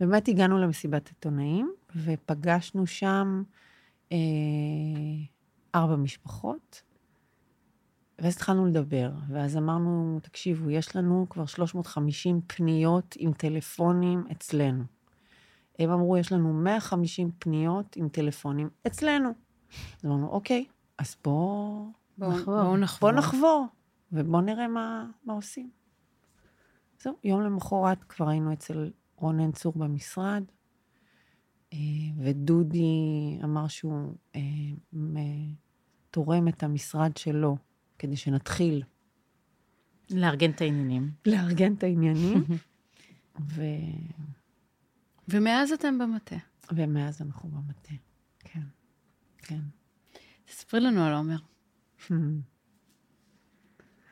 באמת 0.00 0.28
הגענו 0.28 0.58
למסיבת 0.58 1.08
עיתונאים, 1.08 1.72
ופגשנו 1.96 2.86
שם 2.86 3.42
אה, 4.12 4.16
ארבע 5.74 5.96
משפחות, 5.96 6.82
ואז 8.18 8.36
התחלנו 8.36 8.66
לדבר, 8.66 9.10
ואז 9.28 9.56
אמרנו, 9.56 10.20
תקשיבו, 10.22 10.70
יש 10.70 10.96
לנו 10.96 11.26
כבר 11.30 11.46
350 11.46 12.40
פניות 12.46 13.14
עם 13.18 13.32
טלפונים 13.32 14.24
אצלנו. 14.32 14.97
הם 15.78 15.90
אמרו, 15.90 16.16
יש 16.16 16.32
לנו 16.32 16.52
150 16.52 17.30
פניות 17.38 17.96
עם 17.96 18.08
טלפונים 18.08 18.68
אצלנו. 18.86 19.28
אז 19.98 20.04
אמרנו, 20.04 20.28
אוקיי, 20.28 20.64
אז 20.98 21.16
בואו 21.24 21.92
בואו 22.18 22.30
נחבור. 22.30 22.62
בואו 22.62 22.76
נחבור. 22.76 23.10
בוא 23.10 23.18
נחבור, 23.18 23.66
ובואו 24.12 24.40
נראה 24.40 24.68
מה, 24.68 25.06
מה 25.24 25.32
עושים. 25.32 25.70
זהו, 27.02 27.14
יום 27.24 27.40
למחרת 27.40 28.04
כבר 28.04 28.28
היינו 28.28 28.52
אצל 28.52 28.90
רונן 29.16 29.52
צור 29.52 29.72
במשרד, 29.76 30.44
אה, 31.72 31.78
ודודי 32.18 33.38
אמר 33.44 33.68
שהוא 33.68 34.14
אה, 34.36 34.40
תורם 36.10 36.48
את 36.48 36.62
המשרד 36.62 37.16
שלו 37.16 37.56
כדי 37.98 38.16
שנתחיל 38.16 38.82
לארגן 40.10 40.50
את 40.50 40.60
העניינים. 40.60 41.10
לארגן 41.26 41.74
את 41.74 41.82
העניינים, 41.82 42.44
ו... 43.54 43.62
ומאז 45.28 45.72
אתם 45.72 45.98
במטה. 45.98 46.36
ומאז 46.72 47.22
אנחנו 47.22 47.48
במטה. 47.48 47.94
כן, 48.38 48.60
כן. 49.38 49.60
תספרי 50.44 50.80
לנו 50.80 51.04
על 51.04 51.14
עומר. 51.14 51.38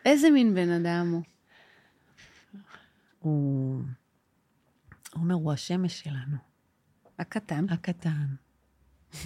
איזה 0.04 0.30
מין 0.30 0.54
בן 0.54 0.70
אדם 0.70 1.12
הוא? 1.12 1.23
הוא... 3.18 3.82
עומר 5.12 5.35
הוא 5.35 5.52
השמש 5.52 6.00
שלנו, 6.00 6.37
הקטן. 7.18 7.66
הקטן. 7.68 8.26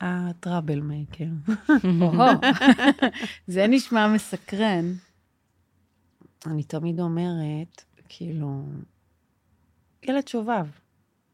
הטראבל 0.00 0.80
מייקר. 0.80 1.24
זה 3.46 3.66
נשמע 3.68 4.08
מסקרן. 4.14 4.92
אני 6.46 6.62
תמיד 6.62 7.00
אומרת, 7.00 7.84
כאילו, 8.08 8.64
ילד 10.02 10.28
שובב, 10.28 10.66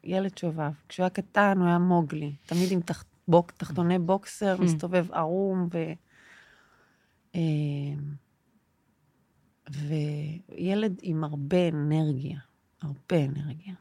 ילד 0.05 0.39
שובב. 0.39 0.73
כשהוא 0.89 1.05
היה 1.05 1.11
קטן 1.11 1.59
הוא 1.59 1.67
היה 1.67 1.79
מוגלי, 1.79 2.37
תמיד 2.47 2.73
עם 2.73 2.81
תח... 2.81 3.05
בוק... 3.29 3.51
תחתוני 3.51 3.99
בוקסר, 3.99 4.61
מסתובב 4.61 5.13
ערום, 5.13 5.69
ו... 5.73 5.79
אה, 7.35 7.41
וילד 9.71 10.99
עם 11.03 11.25
הרבה 11.25 11.69
אנרגיה, 11.69 12.39
הרבה 12.83 13.25
אנרגיה. 13.25 13.75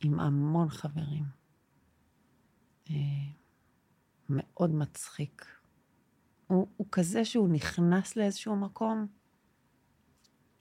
עם 0.00 0.20
המון 0.20 0.68
חברים. 0.68 1.24
אה, 2.90 2.94
מאוד 4.28 4.74
מצחיק. 4.74 5.46
הוא, 6.46 6.66
הוא 6.76 6.86
כזה 6.92 7.24
שהוא 7.24 7.48
נכנס 7.48 8.16
לאיזשהו 8.16 8.56
מקום, 8.56 9.06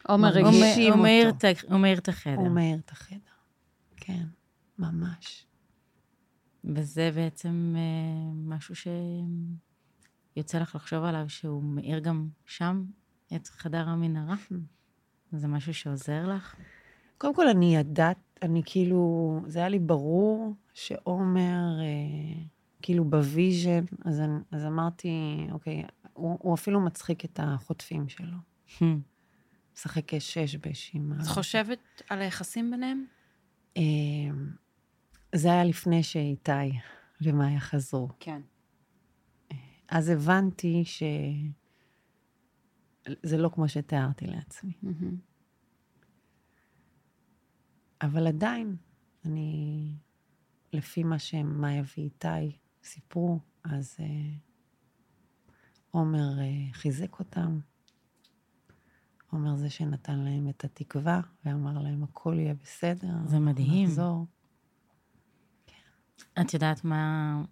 עומר 0.08 0.28
ממש. 0.28 0.38
הוא 0.38 0.48
רגיש. 0.48 0.60
מ- 0.60 0.62
מרגישים 0.62 0.94
הוא 0.94 1.04
מאיר 1.04 1.30
אותו. 1.30 1.48
הוא 1.68 1.80
מאיר 1.80 1.98
את 1.98 2.08
החדר. 2.10 2.36
הוא 2.36 2.50
מאיר 2.50 2.80
את 2.80 2.92
החדר. 2.92 3.33
כן, 4.06 4.24
ממש. 4.80 5.46
וזה 6.64 7.12
בעצם 7.16 7.76
אה, 7.78 8.34
משהו 8.34 8.76
שיוצא 10.36 10.60
לך 10.60 10.76
לחשוב 10.76 11.04
עליו, 11.04 11.30
שהוא 11.30 11.64
מאיר 11.64 12.00
גם 12.00 12.30
שם 12.46 12.86
את 13.36 13.48
חדר 13.48 13.90
המנהרה. 13.90 14.36
זה 15.32 15.48
משהו 15.48 15.74
שעוזר 15.74 16.28
לך? 16.36 16.56
קודם 17.18 17.36
כל, 17.36 17.48
אני 17.48 17.76
ידעת, 17.76 18.18
אני 18.42 18.62
כאילו, 18.66 19.40
זה 19.48 19.60
היה 19.60 19.70
לי 19.70 19.80
ברור 19.80 20.54
שעומר 20.74 21.80
אה, 21.82 22.44
כאילו 22.82 23.06
ב 23.06 23.15
vision, 23.15 23.84
אז, 24.06 24.20
אני- 24.20 24.40
אז 24.52 24.66
אמרתי, 24.66 25.10
אוקיי, 25.52 25.84
הוא, 26.14 26.38
הוא 26.42 26.54
אפילו 26.56 26.82
מצחיק 26.82 27.26
את 27.26 27.40
החוטפים 27.44 28.10
שלו. 28.10 28.38
משחק 29.76 30.20
שש 30.20 30.56
בש 30.56 30.92
עם 30.94 31.14
ה... 31.14 31.22
את 31.22 31.28
חושבת 31.28 31.80
על 32.10 32.22
היחסים 32.22 32.72
ביניהם? 32.72 33.06
אמ, 33.78 34.52
זה 35.36 35.52
היה 35.52 35.64
לפני 35.64 36.04
שאיתי 36.04 36.52
ומאיה 37.22 37.60
חזרו. 37.60 38.10
כן. 38.20 38.42
אז 39.88 40.10
הבנתי 40.10 40.86
ש... 40.86 41.04
זה 43.24 43.38
לא 43.38 43.50
כמו 43.54 43.68
שתיארתי 43.70 44.26
לעצמי. 44.28 44.74
אבל 48.02 48.28
עדיין, 48.28 48.76
אני, 49.26 49.96
לפי 50.74 51.04
מה 51.04 51.20
שמאיה 51.20 51.84
ואיתי 51.98 52.58
סיפרו, 52.84 53.40
אז 53.64 53.98
אה, 54.00 54.36
עומר 55.92 56.40
אה, 56.40 56.74
חיזק 56.74 57.20
אותם. 57.20 57.60
עומר 59.34 59.56
זה 59.56 59.70
שנתן 59.70 60.20
להם 60.20 60.50
את 60.50 60.64
התקווה, 60.64 61.22
ואמר 61.46 61.80
להם, 61.80 62.04
הכל 62.04 62.36
יהיה 62.40 62.54
בסדר. 62.64 63.14
זה 63.26 63.40
מדהים. 63.40 63.88
נחזור. 63.88 64.26
את 66.42 66.54
יודעת 66.54 66.86
מה, 66.86 67.44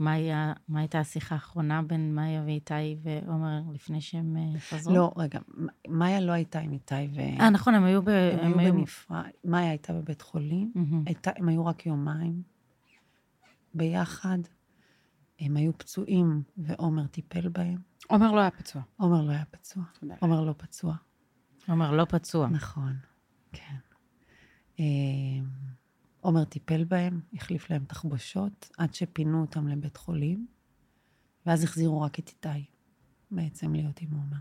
מה, 0.00 0.12
היה, 0.12 0.52
מה 0.68 0.80
הייתה 0.80 1.00
השיחה 1.00 1.34
האחרונה 1.34 1.82
בין 1.82 2.14
מאיה 2.14 2.42
ואיתי 2.46 2.96
ועומר 3.02 3.60
לפני 3.72 4.00
שהם 4.00 4.36
אה, 4.36 4.60
חזרו? 4.60 4.94
לא, 4.94 5.12
רגע, 5.16 5.38
מאיה 5.88 6.20
לא 6.20 6.32
הייתה 6.32 6.58
עם 6.58 6.72
איתי 6.72 6.94
ו... 7.14 7.20
אה, 7.20 7.50
נכון, 7.50 7.74
הם 7.74 7.84
היו 7.84 8.02
ב... 8.02 8.08
הם 8.42 8.58
היו 8.58 8.74
בנפרד. 8.74 9.30
מאיה 9.44 9.70
הייתה 9.70 9.92
בבית 9.92 10.22
חולים, 10.22 10.72
מהמם. 10.74 11.02
הייתה, 11.06 11.30
הם 11.36 11.48
היו 11.48 11.66
רק 11.66 11.86
יומיים 11.86 12.42
ביחד. 13.74 14.38
הם 15.40 15.56
היו 15.56 15.78
פצועים, 15.78 16.42
ועומר 16.56 17.06
טיפל 17.06 17.48
בהם. 17.48 17.87
עומר 18.08 18.32
לא 18.32 18.40
היה 18.40 18.50
פצוע. 18.50 18.82
עומר 18.96 19.22
לא 19.22 19.30
היה 19.30 19.44
פצוע. 19.44 19.82
עומר 20.20 20.44
לא 20.44 20.54
פצוע. 20.58 20.96
עומר 21.68 21.92
לא 21.92 22.04
פצוע. 22.04 22.48
נכון, 22.48 22.96
כן. 23.52 23.76
אה, 24.80 24.84
עומר 26.20 26.44
טיפל 26.44 26.84
בהם, 26.84 27.20
החליף 27.34 27.70
להם 27.70 27.84
תחבושות, 27.84 28.70
עד 28.78 28.94
שפינו 28.94 29.40
אותם 29.40 29.68
לבית 29.68 29.96
חולים, 29.96 30.46
ואז 31.46 31.64
החזירו 31.64 32.00
רק 32.00 32.18
את 32.18 32.28
איתי, 32.28 32.64
בעצם 33.30 33.74
להיות 33.74 34.00
עם 34.00 34.10
עומר. 34.10 34.36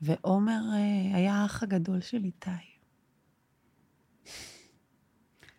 ועומר 0.00 0.60
אה, 0.72 1.16
היה 1.16 1.34
האח 1.34 1.62
הגדול 1.62 2.00
של 2.00 2.24
איתי. 2.24 2.50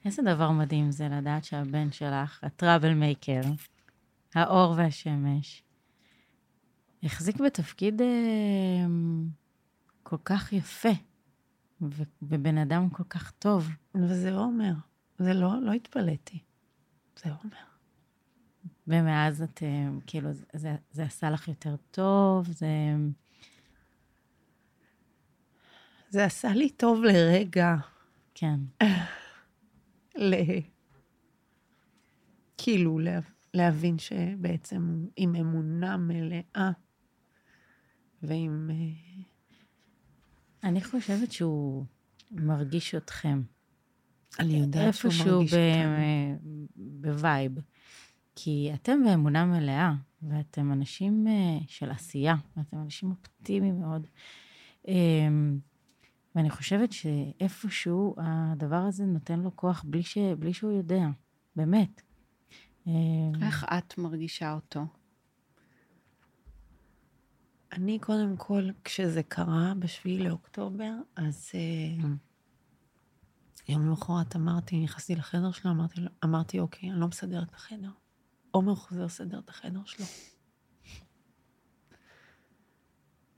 איזה 0.05 0.21
דבר 0.21 0.51
מדהים 0.51 0.91
זה 0.91 1.09
לדעת 1.09 1.43
שהבן 1.43 1.91
שלך, 1.91 2.43
הטראבל 2.43 2.93
מייקר, 2.93 3.41
האור 4.35 4.73
והשמש, 4.77 5.63
החזיק 7.03 7.37
בתפקיד 7.41 8.01
אה, 8.01 8.07
כל 10.03 10.17
כך 10.25 10.53
יפה, 10.53 10.89
ובן 12.21 12.57
אדם 12.57 12.89
כל 12.89 13.03
כך 13.09 13.31
טוב. 13.31 13.69
וזה 13.95 14.35
עומר. 14.35 14.73
זה 15.19 15.33
לא, 15.33 15.61
לא 15.61 15.71
התפלאתי. 15.73 16.39
זה 17.23 17.29
עומר. 17.29 17.55
ומאז 18.87 19.41
את, 19.41 19.63
אה, 19.63 19.87
כאילו, 20.07 20.33
זה- 20.33 20.45
זה, 20.53 20.75
זה 20.91 21.03
עשה 21.03 21.29
לך 21.29 21.47
יותר 21.47 21.75
טוב, 21.91 22.47
זה... 22.51 22.67
זה 26.09 26.25
עשה 26.25 26.53
לי 26.53 26.69
טוב 26.69 27.03
לרגע, 27.03 27.75
כן. 28.35 28.59
ל... 30.17 30.33
כאילו, 32.57 32.99
לה... 32.99 33.19
להבין 33.53 33.97
שבעצם 33.99 35.05
עם 35.15 35.35
אמונה 35.35 35.97
מלאה, 35.97 36.71
ועם... 38.23 38.69
אה, 38.71 39.23
אני 40.63 40.83
חושבת 40.83 41.31
שהוא 41.31 41.85
מרגיש 42.31 42.95
אתכם. 42.95 43.41
אני 44.39 44.53
יודעת 44.53 44.93
שהוא 44.93 45.11
איפשהו 45.11 45.37
מרגיש 45.37 45.53
ב- 45.53 45.57
אותנו. 45.57 46.67
ב 46.75 46.88
vibe. 46.88 47.51
כי 48.35 48.71
אתם 48.73 49.03
באמונה 49.05 49.45
מלאה, 49.45 49.93
ואתם 50.21 50.71
אנשים 50.71 51.27
אה, 51.27 51.57
של 51.67 51.91
עשייה, 51.91 52.35
ואתם 52.57 52.77
אנשים 52.77 53.09
אופטימיים 53.11 53.79
מאוד. 53.79 54.07
אמ, 54.87 55.59
ואני 56.35 56.49
חושבת 56.49 56.91
שאיפשהו 56.91 58.15
הדבר 58.17 58.75
הזה 58.75 59.05
נותן 59.05 59.39
לו 59.39 59.55
כוח 59.55 59.83
בלי, 59.87 60.03
ש... 60.03 60.17
בלי 60.17 60.53
שהוא 60.53 60.71
יודע, 60.71 61.07
באמת. 61.55 62.01
אמ, 62.87 63.31
איך 63.41 63.65
את 63.77 63.97
מרגישה 63.97 64.53
אותו? 64.53 64.85
אני 67.71 67.99
קודם 67.99 68.37
כל, 68.37 68.69
כשזה 68.83 69.23
קרה 69.23 69.73
בשביעי 69.79 70.19
לאוקטובר, 70.19 70.93
אז 71.15 71.51
אה, 71.53 72.07
יום 73.69 73.85
למחרת 73.85 74.35
אמרתי, 74.35 74.83
נכנסתי 74.83 75.15
לחדר 75.15 75.51
שלו, 75.51 75.71
אמרתי, 75.71 76.01
אמרתי, 76.23 76.59
אוקיי, 76.59 76.91
אני 76.91 76.99
לא 76.99 77.07
מסדר 77.07 77.43
את 77.43 77.53
החדר. 77.53 77.91
עומר 78.51 78.75
חוזר 78.75 79.05
לסדר 79.05 79.39
את 79.39 79.49
החדר 79.49 79.79
שלו. 79.85 80.05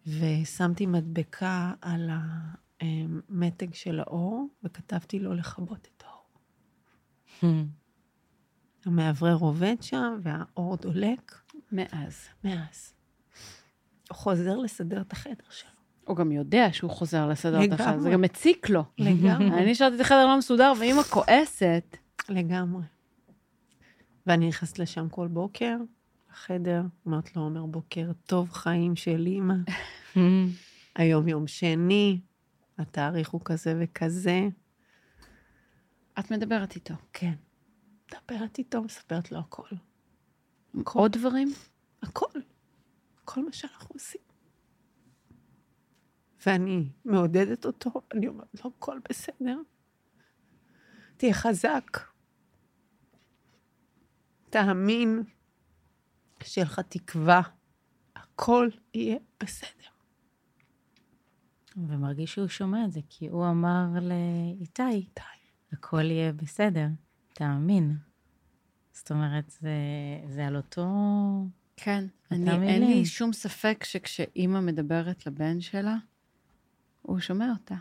ושמתי 0.08 0.86
מדבקה 0.86 1.74
על 1.82 2.10
המתג 2.80 3.74
של 3.74 4.00
האור, 4.00 4.48
וכתבתי 4.64 5.20
לו 5.20 5.34
לכבות 5.34 5.88
את 5.98 6.04
האור. 6.04 6.40
המאוורר 8.86 9.36
עובד 9.36 9.76
שם, 9.82 10.20
והאור 10.24 10.78
דולק. 10.78 11.42
מאז. 11.72 12.28
מאז. 12.44 12.94
חוזר 14.12 14.58
לסדר 14.58 15.02
את 15.02 15.14
החדר 15.14 15.44
שלו. 15.50 15.70
הוא 16.06 16.18
גם 16.18 16.32
יודע 16.32 16.68
שהוא 16.74 16.92
חוזר 16.92 17.28
לסדר 17.28 17.64
את 17.64 17.72
החדר, 17.72 18.00
זה. 18.00 18.10
גם 18.10 18.22
מציק 18.22 18.70
לו. 18.70 18.84
לגמרי. 18.98 19.48
אני 19.62 19.72
השארתי 19.72 19.96
את 19.96 20.02
החדר 20.02 20.26
לא 20.26 20.38
מסודר, 20.38 20.74
ואימא 20.80 21.04
כועסת. 21.04 21.98
לגמרי. 22.30 22.84
ואני 24.28 24.48
נכנסת 24.48 24.80
לשם 24.80 25.10
כל 25.10 25.28
בוקר, 25.28 25.78
לחדר, 26.32 26.82
אומרת 27.06 27.36
לו, 27.36 27.42
אומר, 27.42 27.66
בוקר 27.66 28.12
טוב, 28.26 28.52
חיים 28.52 28.96
של 28.96 29.26
אימא. 29.26 29.56
היום 30.96 31.28
יום 31.28 31.48
שני, 31.48 32.20
התאריך 32.78 33.30
הוא 33.30 33.42
כזה 33.46 33.76
וכזה. 33.80 34.48
את 36.20 36.32
מדברת 36.32 36.76
איתו. 36.76 36.94
כן. 37.14 37.34
מדברת 38.08 38.58
איתו, 38.58 38.82
מספרת 38.84 39.32
לו 39.32 39.40
הכל. 39.40 39.76
עוד 40.94 41.12
דברים? 41.12 41.54
הכל. 42.04 42.40
כל 43.26 43.46
מה 43.46 43.52
שאנחנו 43.52 43.90
עושים. 43.94 44.22
ואני 46.46 46.90
מעודדת 47.06 47.66
אותו, 47.66 47.92
אני 48.14 48.28
אומרת 48.28 48.64
לו, 48.64 48.72
הכל 48.78 49.00
בסדר. 49.10 49.58
תהיה 51.18 51.34
חזק. 51.34 51.98
תאמין, 54.50 55.24
שיהיה 56.44 56.66
לך 56.66 56.80
תקווה, 56.80 57.42
הכל 58.16 58.70
יהיה 58.94 59.18
בסדר. 59.44 59.92
ומרגיש 61.78 62.34
שהוא 62.34 62.48
שומע 62.48 62.86
את 62.86 62.92
זה, 62.92 63.00
כי 63.10 63.28
הוא 63.28 63.50
אמר 63.50 63.86
לאיתי, 64.02 65.10
די. 65.16 65.22
הכל 65.72 66.04
יהיה 66.04 66.34
בסדר, 66.34 66.88
תאמין. 67.34 67.98
זאת 68.92 69.12
אומרת, 69.12 69.50
זה, 69.50 69.70
זה 70.30 70.48
על 70.48 70.56
אותו... 70.56 70.86
כן. 71.84 72.06
אני, 72.32 72.68
אין 72.68 72.88
לי. 72.88 73.06
שום 73.06 73.34
ספק 73.34 73.84
שכשאימא 73.84 74.60
מדברת 74.60 75.26
לבן 75.26 75.62
שלה, 75.62 75.96
הוא 77.02 77.20
שומע 77.20 77.50
אותה. 77.50 77.76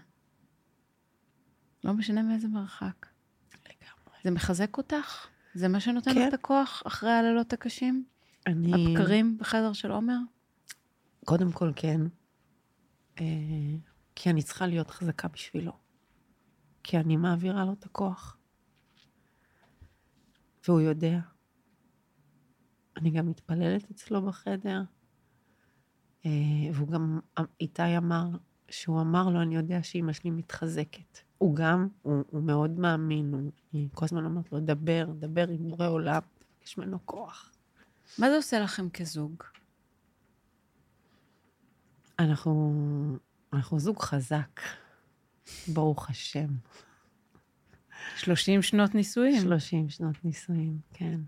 לא 1.84 1.92
משנה 1.92 2.22
מאיזה 2.22 2.48
מרחק. 2.48 3.06
לגמרי. 3.54 4.18
זה 4.24 4.30
מחזק 4.30 4.78
אותך? 4.78 5.26
זה 5.54 5.68
מה 5.68 5.80
שנותן 5.80 6.14
כן. 6.14 6.20
לך 6.20 6.28
את 6.28 6.34
הכוח 6.34 6.82
אחרי 6.86 7.10
הלילות 7.10 7.52
הקשים? 7.52 8.04
אני... 8.46 8.72
הבקרים 8.74 9.38
בחדר 9.38 9.72
של 9.72 9.90
עומר? 9.90 10.18
קודם 11.24 11.52
כל, 11.52 11.72
כן. 11.76 12.00
אה, 13.20 13.24
כי 14.14 14.30
אני 14.30 14.42
צריכה 14.42 14.66
להיות 14.66 14.90
חזקה 14.90 15.28
בשבילו. 15.28 15.72
כי 16.82 16.96
אני 16.98 17.16
מעבירה 17.16 17.64
לו 17.64 17.72
את 17.72 17.84
הכוח. 17.84 18.36
והוא 20.68 20.80
יודע. 20.80 21.18
אני 22.96 23.10
גם 23.10 23.30
מתפללת 23.30 23.90
אצלו 23.90 24.22
בחדר. 24.22 24.82
אה, 26.26 26.30
והוא 26.72 26.88
גם, 26.88 27.20
איתי 27.60 27.96
אמר, 27.96 28.28
שהוא 28.70 29.00
אמר 29.00 29.28
לו, 29.28 29.42
אני 29.42 29.56
יודע 29.56 29.82
שאימא 29.82 30.12
שלי 30.12 30.30
מתחזקת. 30.30 31.18
הוא 31.38 31.56
גם, 31.56 31.88
הוא, 32.02 32.24
הוא 32.30 32.42
מאוד 32.42 32.70
מאמין, 32.70 33.34
הוא, 33.34 33.50
אני 33.74 33.88
כל 33.94 34.04
הזמן 34.04 34.24
אומרת 34.24 34.52
לו, 34.52 34.60
דבר, 34.60 35.04
דבר 35.18 35.48
עם 35.48 35.68
בורא 35.68 35.88
עולם, 35.88 36.20
יש 36.64 36.78
ממנו 36.78 36.98
כוח. 37.06 37.52
מה 38.18 38.30
זה 38.30 38.36
עושה 38.36 38.60
לכם 38.60 38.90
כזוג? 38.90 39.42
אנחנו, 42.18 42.74
אנחנו 43.52 43.78
זוג 43.78 43.98
חזק, 44.02 44.60
ברוך 45.68 46.10
השם. 46.10 46.48
30 48.16 48.62
שנות 48.62 48.94
נישואים. 48.94 49.42
30 49.42 49.88
שנות 49.88 50.24
נישואים, 50.24 50.78
כן. 50.92 51.20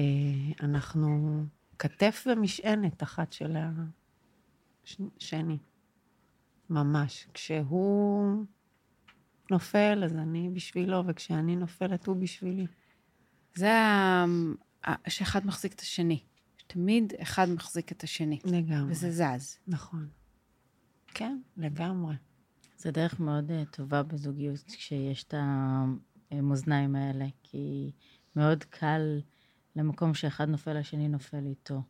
אה, 0.00 0.66
אנחנו 0.66 1.42
כתף 1.78 2.26
ומשענת 2.30 3.02
אחת 3.02 3.32
של 3.32 3.56
השני. 4.84 5.58
ממש. 6.70 7.26
כשהוא 7.34 8.44
נופל, 9.50 10.02
אז 10.04 10.16
אני 10.16 10.50
בשבילו, 10.52 11.02
וכשאני 11.06 11.56
נופלת, 11.56 12.06
הוא 12.06 12.16
בשבילי. 12.16 12.66
זה 13.54 13.72
שאחד 15.08 15.46
מחזיק 15.46 15.72
את 15.72 15.80
השני. 15.80 16.22
תמיד 16.66 17.12
אחד 17.22 17.48
מחזיק 17.48 17.92
את 17.92 18.02
השני. 18.02 18.38
לגמרי. 18.44 18.90
וזה 18.92 19.10
זז. 19.10 19.58
נכון. 19.66 20.08
כן, 21.08 21.38
לגמרי. 21.56 22.14
זה 22.76 22.90
דרך 22.90 23.20
מאוד 23.20 23.50
uh, 23.50 23.76
טובה 23.76 24.02
בזוגיות 24.02 24.64
כשיש 24.66 25.24
את 25.24 25.34
המאזניים 26.30 26.96
האלה, 26.96 27.26
כי 27.42 27.92
מאוד 28.36 28.64
קל 28.64 29.20
למקום 29.76 30.14
שאחד 30.14 30.48
נופל, 30.48 30.76
השני 30.76 31.08
נופל 31.08 31.46
איתו. 31.46 31.82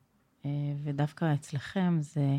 Uh, 0.43 0.47
ודווקא 0.85 1.35
אצלכם 1.35 1.99
זה 2.01 2.37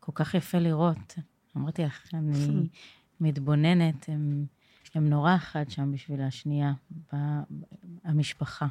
כל 0.00 0.12
כך 0.14 0.34
יפה 0.34 0.58
לראות. 0.58 1.14
אמרתי 1.56 1.82
לך, 1.82 2.14
אני 2.14 2.68
מתבוננת, 3.20 4.08
הם, 4.08 4.46
הם 4.94 5.08
נורא 5.08 5.34
אחד 5.34 5.70
שם 5.70 5.92
בשביל 5.92 6.22
השנייה, 6.22 6.72
ב, 7.12 7.16
המשפחה. 8.04 8.66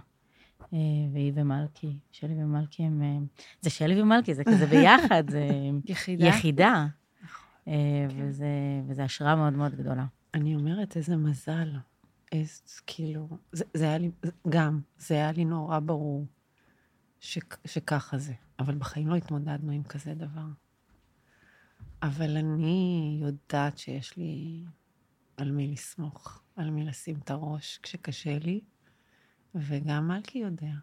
אה, 0.74 0.78
והיא 1.14 1.32
ומלכי, 1.36 1.98
שלי 2.12 2.44
ומלכי 2.44 2.84
הם... 2.84 3.02
אה, 3.02 3.18
זה 3.62 3.70
שלי 3.70 4.02
ומלכי, 4.02 4.34
זה 4.34 4.44
כזה 4.44 4.66
ביחד, 4.66 5.30
זה 5.30 5.48
יחידה. 5.86 6.28
יחידה. 6.28 6.88
אה, 7.68 7.74
כן. 8.10 8.16
וזה, 8.18 8.48
וזה 8.88 9.04
השראה 9.04 9.36
מאוד 9.36 9.54
מאוד 9.54 9.76
גדולה. 9.76 10.06
אני 10.34 10.56
אומרת, 10.56 10.98
איזה 10.98 11.16
מזל. 11.18 11.70
כאילו, 12.88 13.28
זה, 13.52 13.66
זה 13.74 13.84
היה 13.84 13.98
לי, 13.98 14.12
גם, 14.50 14.82
זה 14.98 15.14
היה 15.16 15.32
לי 15.32 15.46
נורא 15.46 15.80
ברור 15.80 16.26
ש, 17.20 17.40
שככה 17.66 18.18
זה. 18.18 18.34
אבל 18.60 18.76
בחיים 18.76 19.08
לא 19.08 19.16
התמודדנו 19.16 19.72
עם 19.72 19.84
כזה 19.84 20.14
דבר. 20.14 20.48
אבל 22.04 22.38
אני 22.38 23.20
יודעת 23.22 23.78
שיש 23.78 24.18
לי 24.18 24.64
על 25.38 25.52
מי 25.52 25.68
לסמוך, 25.68 26.42
על 26.56 26.70
מי 26.70 26.86
לשים 26.86 27.20
את 27.24 27.32
הראש 27.32 27.80
כשקשה 27.84 28.40
לי, 28.40 28.62
וגם 29.56 30.08
מלכי 30.08 30.40
יודע. 30.40 30.74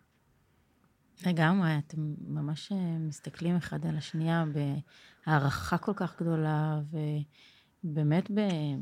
לגמרי, 1.26 1.78
אתם 1.78 2.14
ממש 2.26 2.72
אה, 2.72 2.98
מסתכלים 2.98 3.56
אחד 3.56 3.86
על 3.86 3.96
השנייה 3.96 4.44
בהערכה 5.26 5.78
כל 5.78 5.92
כך 5.96 6.20
גדולה, 6.20 6.80
ובאמת, 7.84 8.30
ב... 8.30 8.40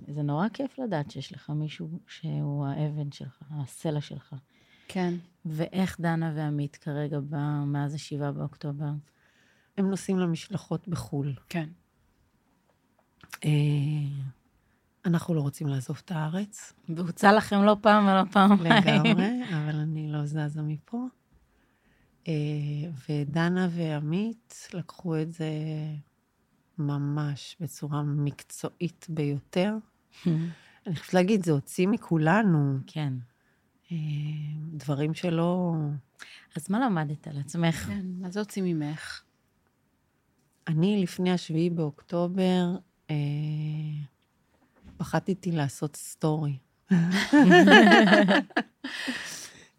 זה 0.08 0.22
נורא 0.22 0.48
כיף 0.48 0.78
לדעת 0.78 1.10
שיש 1.10 1.32
לך 1.32 1.50
מישהו 1.50 1.88
שהוא 2.06 2.66
האבן 2.66 3.12
שלך, 3.12 3.42
הסלע 3.50 4.00
שלך. 4.00 4.34
כן. 4.88 5.14
ואיך 5.44 6.00
דנה 6.00 6.32
ועמית 6.36 6.76
כרגע 6.76 7.20
בא 7.20 7.62
מאז 7.66 7.94
השבעה 7.94 8.32
באוקטובר? 8.32 8.90
הם 9.78 9.90
נוסעים 9.90 10.18
למשלחות 10.18 10.88
בחו"ל. 10.88 11.34
כן. 11.48 11.68
אה, 13.44 13.50
אנחנו 15.04 15.34
לא 15.34 15.40
רוצים 15.40 15.66
לעזוב 15.66 16.00
את 16.04 16.10
הארץ, 16.10 16.72
והוצע 16.88 17.32
לכם 17.32 17.62
לא 17.62 17.76
פעם 17.80 18.06
ולא 18.06 18.24
פעמיים. 18.32 18.72
לגמרי, 18.72 19.30
אבל 19.48 19.76
אני 19.76 20.12
לא 20.12 20.26
זזה 20.26 20.62
מפה. 20.62 21.06
אה, 22.28 22.32
ודנה 23.08 23.68
ועמית 23.70 24.68
לקחו 24.74 25.20
את 25.20 25.32
זה 25.32 25.48
ממש 26.78 27.56
בצורה 27.60 28.02
מקצועית 28.02 29.06
ביותר. 29.08 29.74
אני 30.86 30.96
חושבת 30.96 31.14
להגיד, 31.14 31.44
זה 31.44 31.52
הוציא 31.52 31.86
מכולנו 31.86 32.78
כן. 32.86 33.12
אה, 33.92 33.96
דברים 34.72 35.14
שלא... 35.14 35.74
אז 36.56 36.70
מה 36.70 36.80
למדת 36.80 37.28
על 37.28 37.38
עצמך? 37.38 37.76
כן, 37.76 38.06
מה 38.20 38.30
זה 38.30 38.40
הוציא 38.40 38.62
ממך? 38.62 39.22
אני, 40.68 41.02
לפני 41.02 41.32
השביעי 41.32 41.70
באוקטובר, 41.70 42.76
אה, 43.10 43.16
פחדתי 44.96 45.52
לעשות 45.52 45.96
סטורי. 45.96 46.58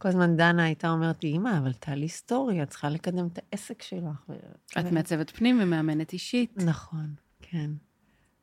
כל 0.04 0.10
הזמן 0.10 0.38
דנה 0.38 0.64
הייתה 0.64 0.90
אומרת 0.90 1.24
לי, 1.24 1.32
אמא, 1.32 1.58
אבל 1.58 1.74
תעלי 1.74 2.10
סטורי, 2.10 2.64
את 2.64 2.70
צריכה 2.70 2.90
לקדם 2.90 3.28
את 3.28 3.40
העסק 3.52 3.82
שלך. 3.82 4.32
את 4.80 4.92
מעצבת 4.92 5.30
פנים 5.30 5.60
ומאמנת 5.62 6.14
אישית. 6.14 6.58
נכון, 6.58 7.14
כן. 7.42 7.72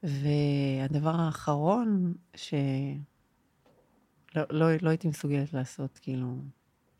והדבר 0.02 1.14
האחרון 1.20 2.14
ש... 2.34 2.54
לא, 4.36 4.42
לא, 4.50 4.66
לא 4.82 4.90
הייתי 4.90 5.08
מסוגלת 5.08 5.52
לעשות, 5.52 5.98
כאילו, 6.02 6.36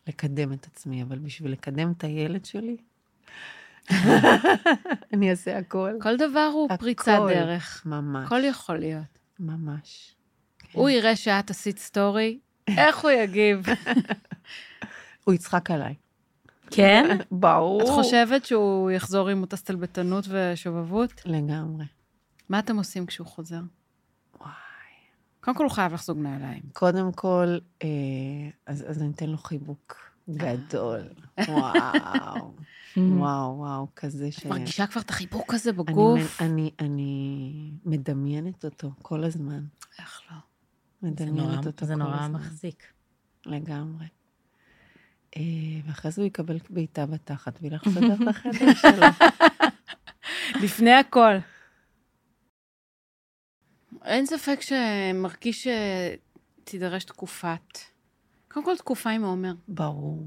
לקדם 0.07 0.53
את 0.53 0.67
עצמי, 0.67 1.03
אבל 1.03 1.19
בשביל 1.19 1.53
לקדם 1.53 1.93
את 1.93 2.05
הילד 2.05 2.45
שלי, 2.45 2.77
אני 5.15 5.31
אעשה 5.31 5.59
הכל. 5.59 5.93
כל 6.01 6.17
דבר 6.17 6.51
הוא 6.53 6.67
הכל. 6.71 6.77
פריצת 6.77 7.19
דרך. 7.29 7.87
ממש. 7.87 8.27
הכל 8.27 8.45
יכול 8.45 8.79
להיות. 8.79 9.19
ממש. 9.39 10.17
כן. 10.59 10.79
הוא 10.79 10.91
יראה 10.91 11.17
שאת 11.17 11.51
עשית 11.51 11.79
סטורי, 11.79 12.39
איך 12.79 12.99
הוא 12.99 13.11
יגיב? 13.11 13.67
הוא 15.25 15.35
יצחק 15.35 15.71
עליי. 15.71 15.95
כן? 16.71 17.19
ברור. 17.31 17.83
את 17.83 17.89
חושבת 17.89 18.45
שהוא 18.45 18.91
יחזור 18.91 19.29
עם 19.29 19.41
אותה 19.41 19.57
סטלבטנות 19.57 20.25
ושובבות? 20.29 21.23
לגמרי. 21.25 21.85
מה 22.49 22.59
אתם 22.59 22.77
עושים 22.77 23.07
כשהוא 23.07 23.27
חוזר? 23.27 23.61
וואי. 24.41 24.51
קודם 25.41 25.57
כל 25.57 25.65
הוא 25.65 25.73
חייב 25.73 25.93
לחזוג 25.93 26.19
נעליים. 26.19 26.63
קודם 26.73 27.13
כל, 27.13 27.59
אה, 27.83 27.89
אז, 28.67 28.85
אז 28.91 29.03
אני 29.03 29.11
אתן 29.11 29.31
לו 29.31 29.39
חיבוק 29.39 30.11
גדול. 30.29 31.09
וואו. 31.49 32.55
וואו, 32.97 33.59
וואו, 33.59 33.87
כזה 33.97 34.33
ש... 34.33 34.39
את 34.39 34.47
מרגישה 34.47 34.87
כבר 34.87 35.01
את 35.01 35.11
החיבוק 35.11 35.55
הזה 35.55 35.71
אני, 35.71 35.79
בגוף? 35.79 36.41
אני, 36.41 36.71
אני 36.81 37.73
מדמיינת 37.85 38.65
אותו 38.65 38.91
כל 39.03 39.25
הזמן. 39.25 39.65
איך 39.99 40.23
לא? 40.31 40.37
זה 41.03 41.09
מדמיינת 41.09 41.39
נורא, 41.39 41.67
אותו 41.67 41.87
זה 41.87 41.95
כל 41.95 41.99
נורא 41.99 42.21
הזמן. 42.21 42.33
מחזיק. 42.41 42.93
לגמרי. 43.47 44.07
אה, 45.37 45.43
ואחרי 45.87 46.11
זה 46.11 46.23
הוא 46.23 46.27
יקבל 46.27 46.59
בעיטה 46.71 47.07
בתחת 47.07 47.59
וילך 47.63 47.83
לסדר 47.87 48.15
את 48.23 48.29
החדר 48.29 48.75
שלו. 48.75 49.07
לפני 50.63 50.93
הכל. 50.93 51.35
אין 54.05 54.27
ספק 54.27 54.59
שמרגיש 54.61 55.69
שתידרש 56.65 57.05
תקופת. 57.05 57.79
קודם 58.49 58.67
כל 58.67 58.77
תקופה 58.77 59.11
עם 59.11 59.25
עומר. 59.25 59.53
ברור. 59.69 60.27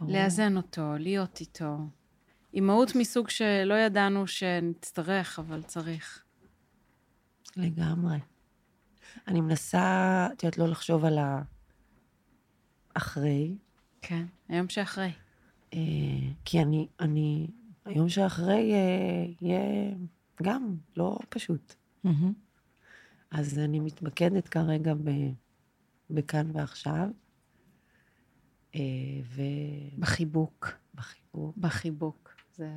ברור. 0.00 0.12
לאזן 0.12 0.56
אותו, 0.56 0.94
להיות 0.98 1.40
איתו. 1.40 1.76
אימהות 2.54 2.94
מסוג 2.94 3.28
שלא 3.30 3.74
ידענו 3.74 4.26
שנצטרך, 4.26 5.38
אבל 5.38 5.62
צריך. 5.62 6.24
לגמרי. 7.56 8.18
אני 9.28 9.40
מנסה, 9.40 9.80
את 10.32 10.42
יודעת, 10.44 10.58
לא 10.58 10.68
לחשוב 10.68 11.04
על 11.04 11.18
האחרי, 12.94 13.56
כן, 14.02 14.26
היום 14.48 14.68
שאחרי. 14.68 15.10
אה, 15.74 15.78
כי 16.44 16.62
אני, 16.62 16.88
אני, 17.00 17.46
היום 17.84 18.08
שאחרי 18.08 18.72
אה, 18.74 19.26
יהיה 19.40 19.94
גם 20.42 20.76
לא 20.96 21.18
פשוט. 21.28 21.74
מהמם. 22.04 22.32
אז 23.30 23.58
אני 23.58 23.80
מתמקדת 23.80 24.48
כרגע 24.48 24.94
ב, 24.94 25.10
בכאן 26.10 26.50
ועכשיו, 26.54 27.08
אה, 28.74 28.80
בחיבוק. 29.98 30.68
ובחיבור, 30.94 31.52
בחיבוק. 31.56 32.34
זה 32.56 32.72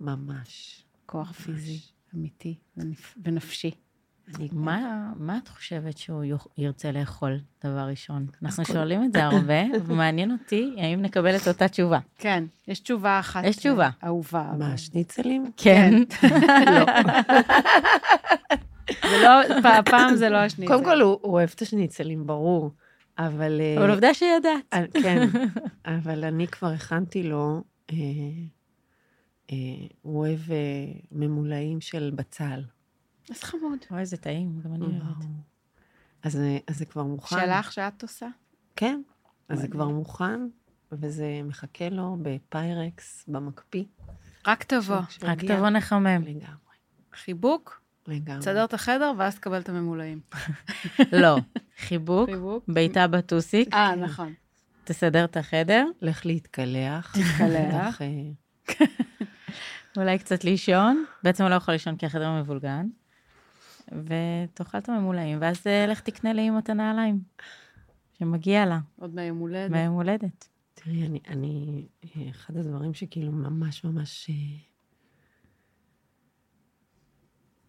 ממש. 0.00 0.82
הכוח 1.04 1.28
ממש. 1.28 1.36
פיזי, 1.36 1.80
אמיתי 2.14 2.54
ונפ- 2.78 3.16
ונפשי. 3.24 3.70
אני, 4.34 4.48
מה, 4.52 4.80
מה 5.16 5.38
את 5.42 5.48
חושבת 5.48 5.98
שהוא 5.98 6.24
יוכ- 6.24 6.48
ירצה 6.58 6.92
לאכול, 6.92 7.38
דבר 7.64 7.80
ראשון? 7.80 8.26
אנחנו 8.42 8.64
כל- 8.64 8.72
שואלים 8.72 9.04
את 9.04 9.12
זה 9.12 9.24
הרבה, 9.24 9.62
ומעניין 9.86 10.30
אותי 10.32 10.74
האם 10.78 11.02
נקבל 11.02 11.36
את 11.36 11.48
אותה 11.48 11.68
תשובה. 11.68 11.98
כן, 12.18 12.44
יש 12.68 12.80
תשובה 12.80 13.20
אחת. 13.20 13.44
יש 13.44 13.56
תשובה. 13.56 13.84
אה, 13.84 13.90
אהובה. 14.08 14.52
מה, 14.58 14.76
שניצלים? 14.76 15.50
כן. 15.56 15.94
לא. 16.76 16.86
זה 19.10 19.18
לא, 19.22 19.60
פעם 19.90 20.14
זה 20.16 20.28
לא 20.28 20.36
השניצל. 20.36 20.72
קודם 20.72 20.84
כל, 20.84 21.00
הוא, 21.00 21.18
הוא 21.22 21.32
אוהב 21.32 21.50
את 21.54 21.62
השניצלים, 21.62 22.26
ברור. 22.26 22.70
אבל... 23.18 23.60
אה, 23.60 23.74
אבל 23.82 23.90
עובדה 23.90 24.14
שידעת. 24.14 24.52
אה, 24.72 24.84
כן, 25.02 25.26
אבל 25.86 26.24
אני 26.24 26.46
כבר 26.46 26.68
הכנתי 26.68 27.22
לו, 27.22 27.62
אה, 27.92 27.96
אה, 29.52 29.56
הוא 30.02 30.18
אוהב 30.18 30.40
אה, 30.50 30.56
ממולאים 31.12 31.80
של 31.80 32.12
בצל. 32.14 32.60
אז 33.30 33.42
חמוד. 33.42 33.78
אוי, 33.90 34.00
איזה 34.00 34.16
טעים, 34.16 34.60
גם 34.64 34.74
אני 34.74 34.84
אוהבת. 34.84 35.24
אז, 36.22 36.38
אז 36.66 36.78
זה 36.78 36.84
כבר 36.84 37.02
מוכן. 37.02 37.36
שלך 37.40 37.72
שאת 37.72 38.02
עושה? 38.02 38.28
כן, 38.76 39.02
אז 39.48 39.60
זה. 39.60 39.68
כבר 39.68 39.88
מוכן, 39.88 40.40
וזה 40.92 41.40
מחכה 41.44 41.88
לו 41.88 42.16
בפיירקס, 42.22 43.24
במקפיא. 43.28 43.84
רק 44.46 44.64
תבוא. 44.64 44.96
רק. 45.22 45.44
תבוא 45.44 45.68
נחמם. 45.68 46.22
לגמרי, 46.22 46.76
חיבוק, 47.12 47.80
לגמרי. 48.06 48.40
תסדר 48.40 48.64
את 48.64 48.74
החדר, 48.74 49.12
ואז 49.18 49.34
תקבל 49.34 49.60
את 49.60 49.68
הממולאים. 49.68 50.20
לא, 51.22 51.36
חיבוק, 51.78 52.30
חיבוק. 52.30 52.64
בעיטה 52.68 53.06
בטוסיק, 53.06 53.74
אה, 53.74 53.94
נכון. 53.94 54.32
תסדר 54.84 55.24
את 55.24 55.36
החדר, 55.36 55.86
לך 56.02 56.26
להתקלח. 56.26 57.16
תתקלח. 57.16 58.02
אה, 58.02 58.06
אולי 59.96 60.18
קצת 60.18 60.44
לישון. 60.44 61.04
בעצם 61.22 61.42
הוא 61.42 61.50
לא 61.50 61.54
יכול 61.54 61.74
לישון 61.74 61.96
כי 61.96 62.06
החדר 62.06 62.40
מבולגן. 62.40 62.86
ותאכל 63.92 64.78
את 64.78 64.88
הממולאים, 64.88 65.38
ואז 65.40 65.66
אה, 65.66 65.86
לך 65.86 66.00
תקנה 66.00 66.32
לאמא 66.32 66.58
את 66.58 66.70
הנעליים. 66.70 67.20
שמגיע 68.18 68.66
לה, 68.66 68.78
עוד 68.96 69.14
מהיום 69.14 69.38
הולדת. 69.38 69.70
מהיום 69.70 69.94
הולדת. 69.94 70.48
תראי, 70.74 71.06
אני, 71.06 71.20
אני, 71.28 71.86
אחד 72.30 72.56
הדברים 72.56 72.94
שכאילו 72.94 73.32
ממש 73.32 73.84
ממש... 73.84 74.30
אה, 74.30 74.34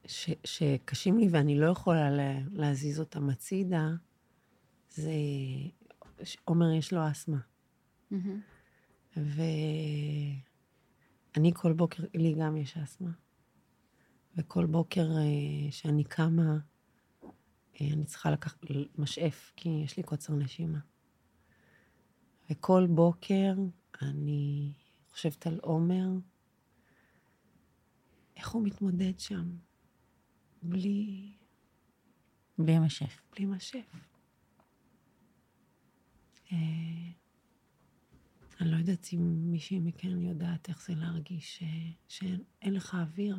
ש, 0.08 0.30
שקשים 0.44 1.18
לי 1.18 1.28
ואני 1.32 1.60
לא 1.60 1.66
יכולה 1.66 2.10
לה, 2.10 2.40
להזיז 2.52 3.00
אותם 3.00 3.30
הצידה, 3.30 3.90
זה... 4.90 5.12
ש- 6.24 6.38
עומר 6.46 6.72
יש 6.72 6.94
לו 6.94 7.12
אסתמה. 7.12 7.40
מהמם. 8.12 8.40
ואני 9.18 10.42
כל 11.54 11.74
בוקר, 11.74 12.04
לי 12.14 12.36
גם 12.40 12.58
יש 12.58 12.78
אסתמה. 12.78 13.12
וכל 14.38 14.66
בוקר 14.66 15.08
אה, 15.18 15.72
שאני 15.72 16.04
קמה, 16.04 16.58
אה, 17.82 17.88
אני 17.94 18.06
צריכה 18.06 18.32
לקחת 18.32 18.66
משאף, 18.98 19.52
כי 19.56 19.70
יש 19.70 19.98
לי 19.98 20.04
קוצר 20.04 20.34
נשימה. 20.34 20.80
וכל 22.50 22.88
בוקר 22.90 23.54
אני 24.02 24.74
חושבת 25.12 25.48
על 25.48 25.60
עומר, 25.64 26.08
איך 28.38 28.50
הוא 28.50 28.64
מתמודד 28.64 29.20
שם, 29.20 29.58
בלי, 30.64 31.32
בלי 32.58 32.74
המשף. 32.74 33.22
בלי 33.36 33.46
משאף. 33.46 33.96
אה, 36.52 36.58
אני 38.62 38.72
לא 38.72 38.78
יודעת 38.78 39.08
אם 39.14 39.52
מישהי 39.52 39.80
מכן 39.80 40.22
יודעת 40.22 40.70
איך 40.70 40.88
זה 40.88 40.96
להרגיש 40.96 41.58
ש... 41.58 41.64
שאין 42.08 42.44
אין 42.62 42.74
לך 42.74 42.98
אוויר. 43.02 43.38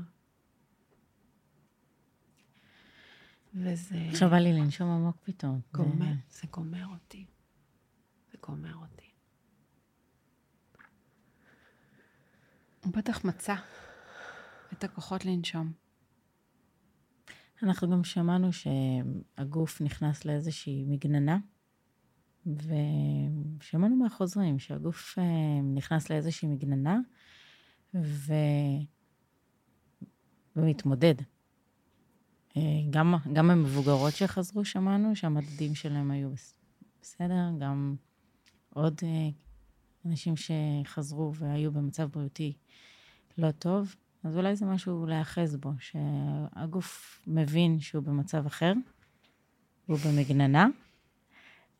וזה 3.60 4.06
עכשיו 4.10 4.30
בא 4.30 4.36
לי 4.36 4.52
לנשום 4.52 4.88
עמוק 4.90 5.16
פתאום. 5.22 5.60
גומר, 5.74 6.12
זה 6.30 6.42
גומר 6.50 6.86
אותי. 6.86 7.26
זה 8.32 8.38
גומר 8.46 8.74
אותי. 8.74 9.10
הוא 12.84 12.92
בטח 12.92 13.24
מצא 13.24 13.54
את 14.72 14.84
הכוחות 14.84 15.24
לנשום. 15.24 15.72
אנחנו 17.62 17.90
גם 17.90 18.04
שמענו 18.04 18.48
שהגוף 18.52 19.80
נכנס 19.80 20.24
לאיזושהי 20.24 20.84
מגננה, 20.84 21.38
ושמענו 22.46 23.96
מהחוזרים 23.96 24.58
שהגוף 24.58 25.18
אה, 25.18 25.24
נכנס 25.74 26.10
לאיזושהי 26.10 26.48
מגננה 26.48 26.98
ו... 27.94 28.32
ומתמודד. 30.56 31.14
אה, 32.58 32.90
גם, 32.90 33.14
גם 33.32 33.50
המבוגרות 33.50 34.12
שחזרו 34.12 34.64
שמענו 34.64 35.16
שהמדדים 35.16 35.74
שלהם 35.74 36.10
היו 36.10 36.30
בס- 36.30 36.58
בסדר, 37.02 37.50
גם 37.58 37.96
עוד 38.74 39.00
אה, 39.02 39.28
אנשים 40.06 40.34
שחזרו 40.36 41.34
והיו 41.34 41.72
במצב 41.72 42.08
בריאותי 42.12 42.52
לא 43.38 43.50
טוב, 43.50 43.94
אז 44.24 44.36
אולי 44.36 44.56
זה 44.56 44.66
משהו 44.66 45.06
להיאחז 45.06 45.56
בו, 45.56 45.72
שהגוף 45.78 47.22
מבין 47.26 47.80
שהוא 47.80 48.02
במצב 48.02 48.46
אחר, 48.46 48.72
הוא 49.86 49.98
במגננה, 50.06 50.66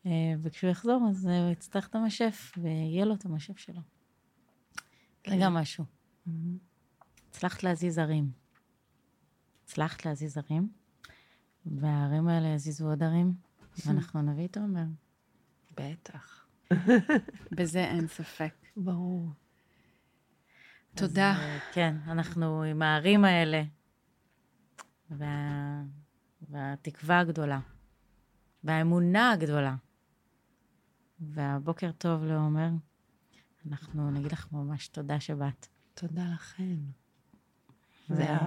אה, 0.05 0.33
וכשהוא 0.41 0.71
יחזור 0.71 1.07
אז 1.09 1.25
הוא 1.25 1.51
יצטרך 1.51 1.87
את 1.87 1.95
המשף, 1.95 2.51
ויהיה 2.57 3.05
לו 3.05 3.13
את 3.13 3.25
המשף 3.25 3.57
שלו. 3.57 3.81
זה 3.81 3.81
כן. 5.23 5.39
גם 5.41 5.53
משהו. 5.53 5.85
הצלחת 7.29 7.63
להזיז 7.63 7.97
ערים. 7.97 8.31
הצלחת 9.69 10.05
להזיז 10.05 10.37
ערים, 10.37 10.69
והערים 11.65 12.27
האלה 12.27 12.47
יזיזו 12.47 12.89
עוד 12.89 13.03
ערים, 13.03 13.33
ואנחנו 13.85 14.21
נביא 14.21 14.47
את 14.47 14.57
עומר. 14.57 14.83
בטח. 15.77 16.45
בזה 17.57 17.79
אין 17.79 18.07
ספק. 18.07 18.53
ברור. 18.77 19.29
תודה. 20.95 21.31
אז, 21.31 21.37
אה, 21.39 21.59
כן, 21.73 21.95
אנחנו 22.07 22.63
עם 22.63 22.81
הערים 22.81 23.25
האלה, 23.25 23.63
וה... 25.11 25.83
והתקווה 26.49 27.19
הגדולה, 27.19 27.59
והאמונה 28.63 29.31
הגדולה, 29.31 29.75
והבוקר 31.19 31.91
טוב 31.91 32.23
לעומר. 32.23 32.69
אנחנו 33.67 34.11
נגיד 34.11 34.31
לך 34.31 34.51
ממש 34.51 34.87
תודה 34.87 35.19
שבאת. 35.19 35.67
תודה 35.93 36.23
לכן. 36.33 36.77
זה 38.07 38.23
היה 38.23 38.39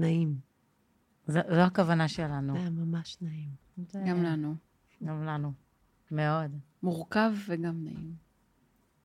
נעים. 0.00 0.38
זו, 1.26 1.40
זו 1.54 1.60
הכוונה 1.60 2.08
שלנו. 2.08 2.52
זה 2.52 2.58
היה 2.60 2.70
ממש 2.70 3.18
נעים. 3.20 3.48
זה- 3.76 4.04
גם 4.08 4.22
לנו. 4.22 4.54
גם 5.04 5.24
לנו. 5.24 5.52
מאוד. 6.10 6.50
מורכב 6.82 7.32
וגם 7.48 7.84
נעים. 7.84 8.14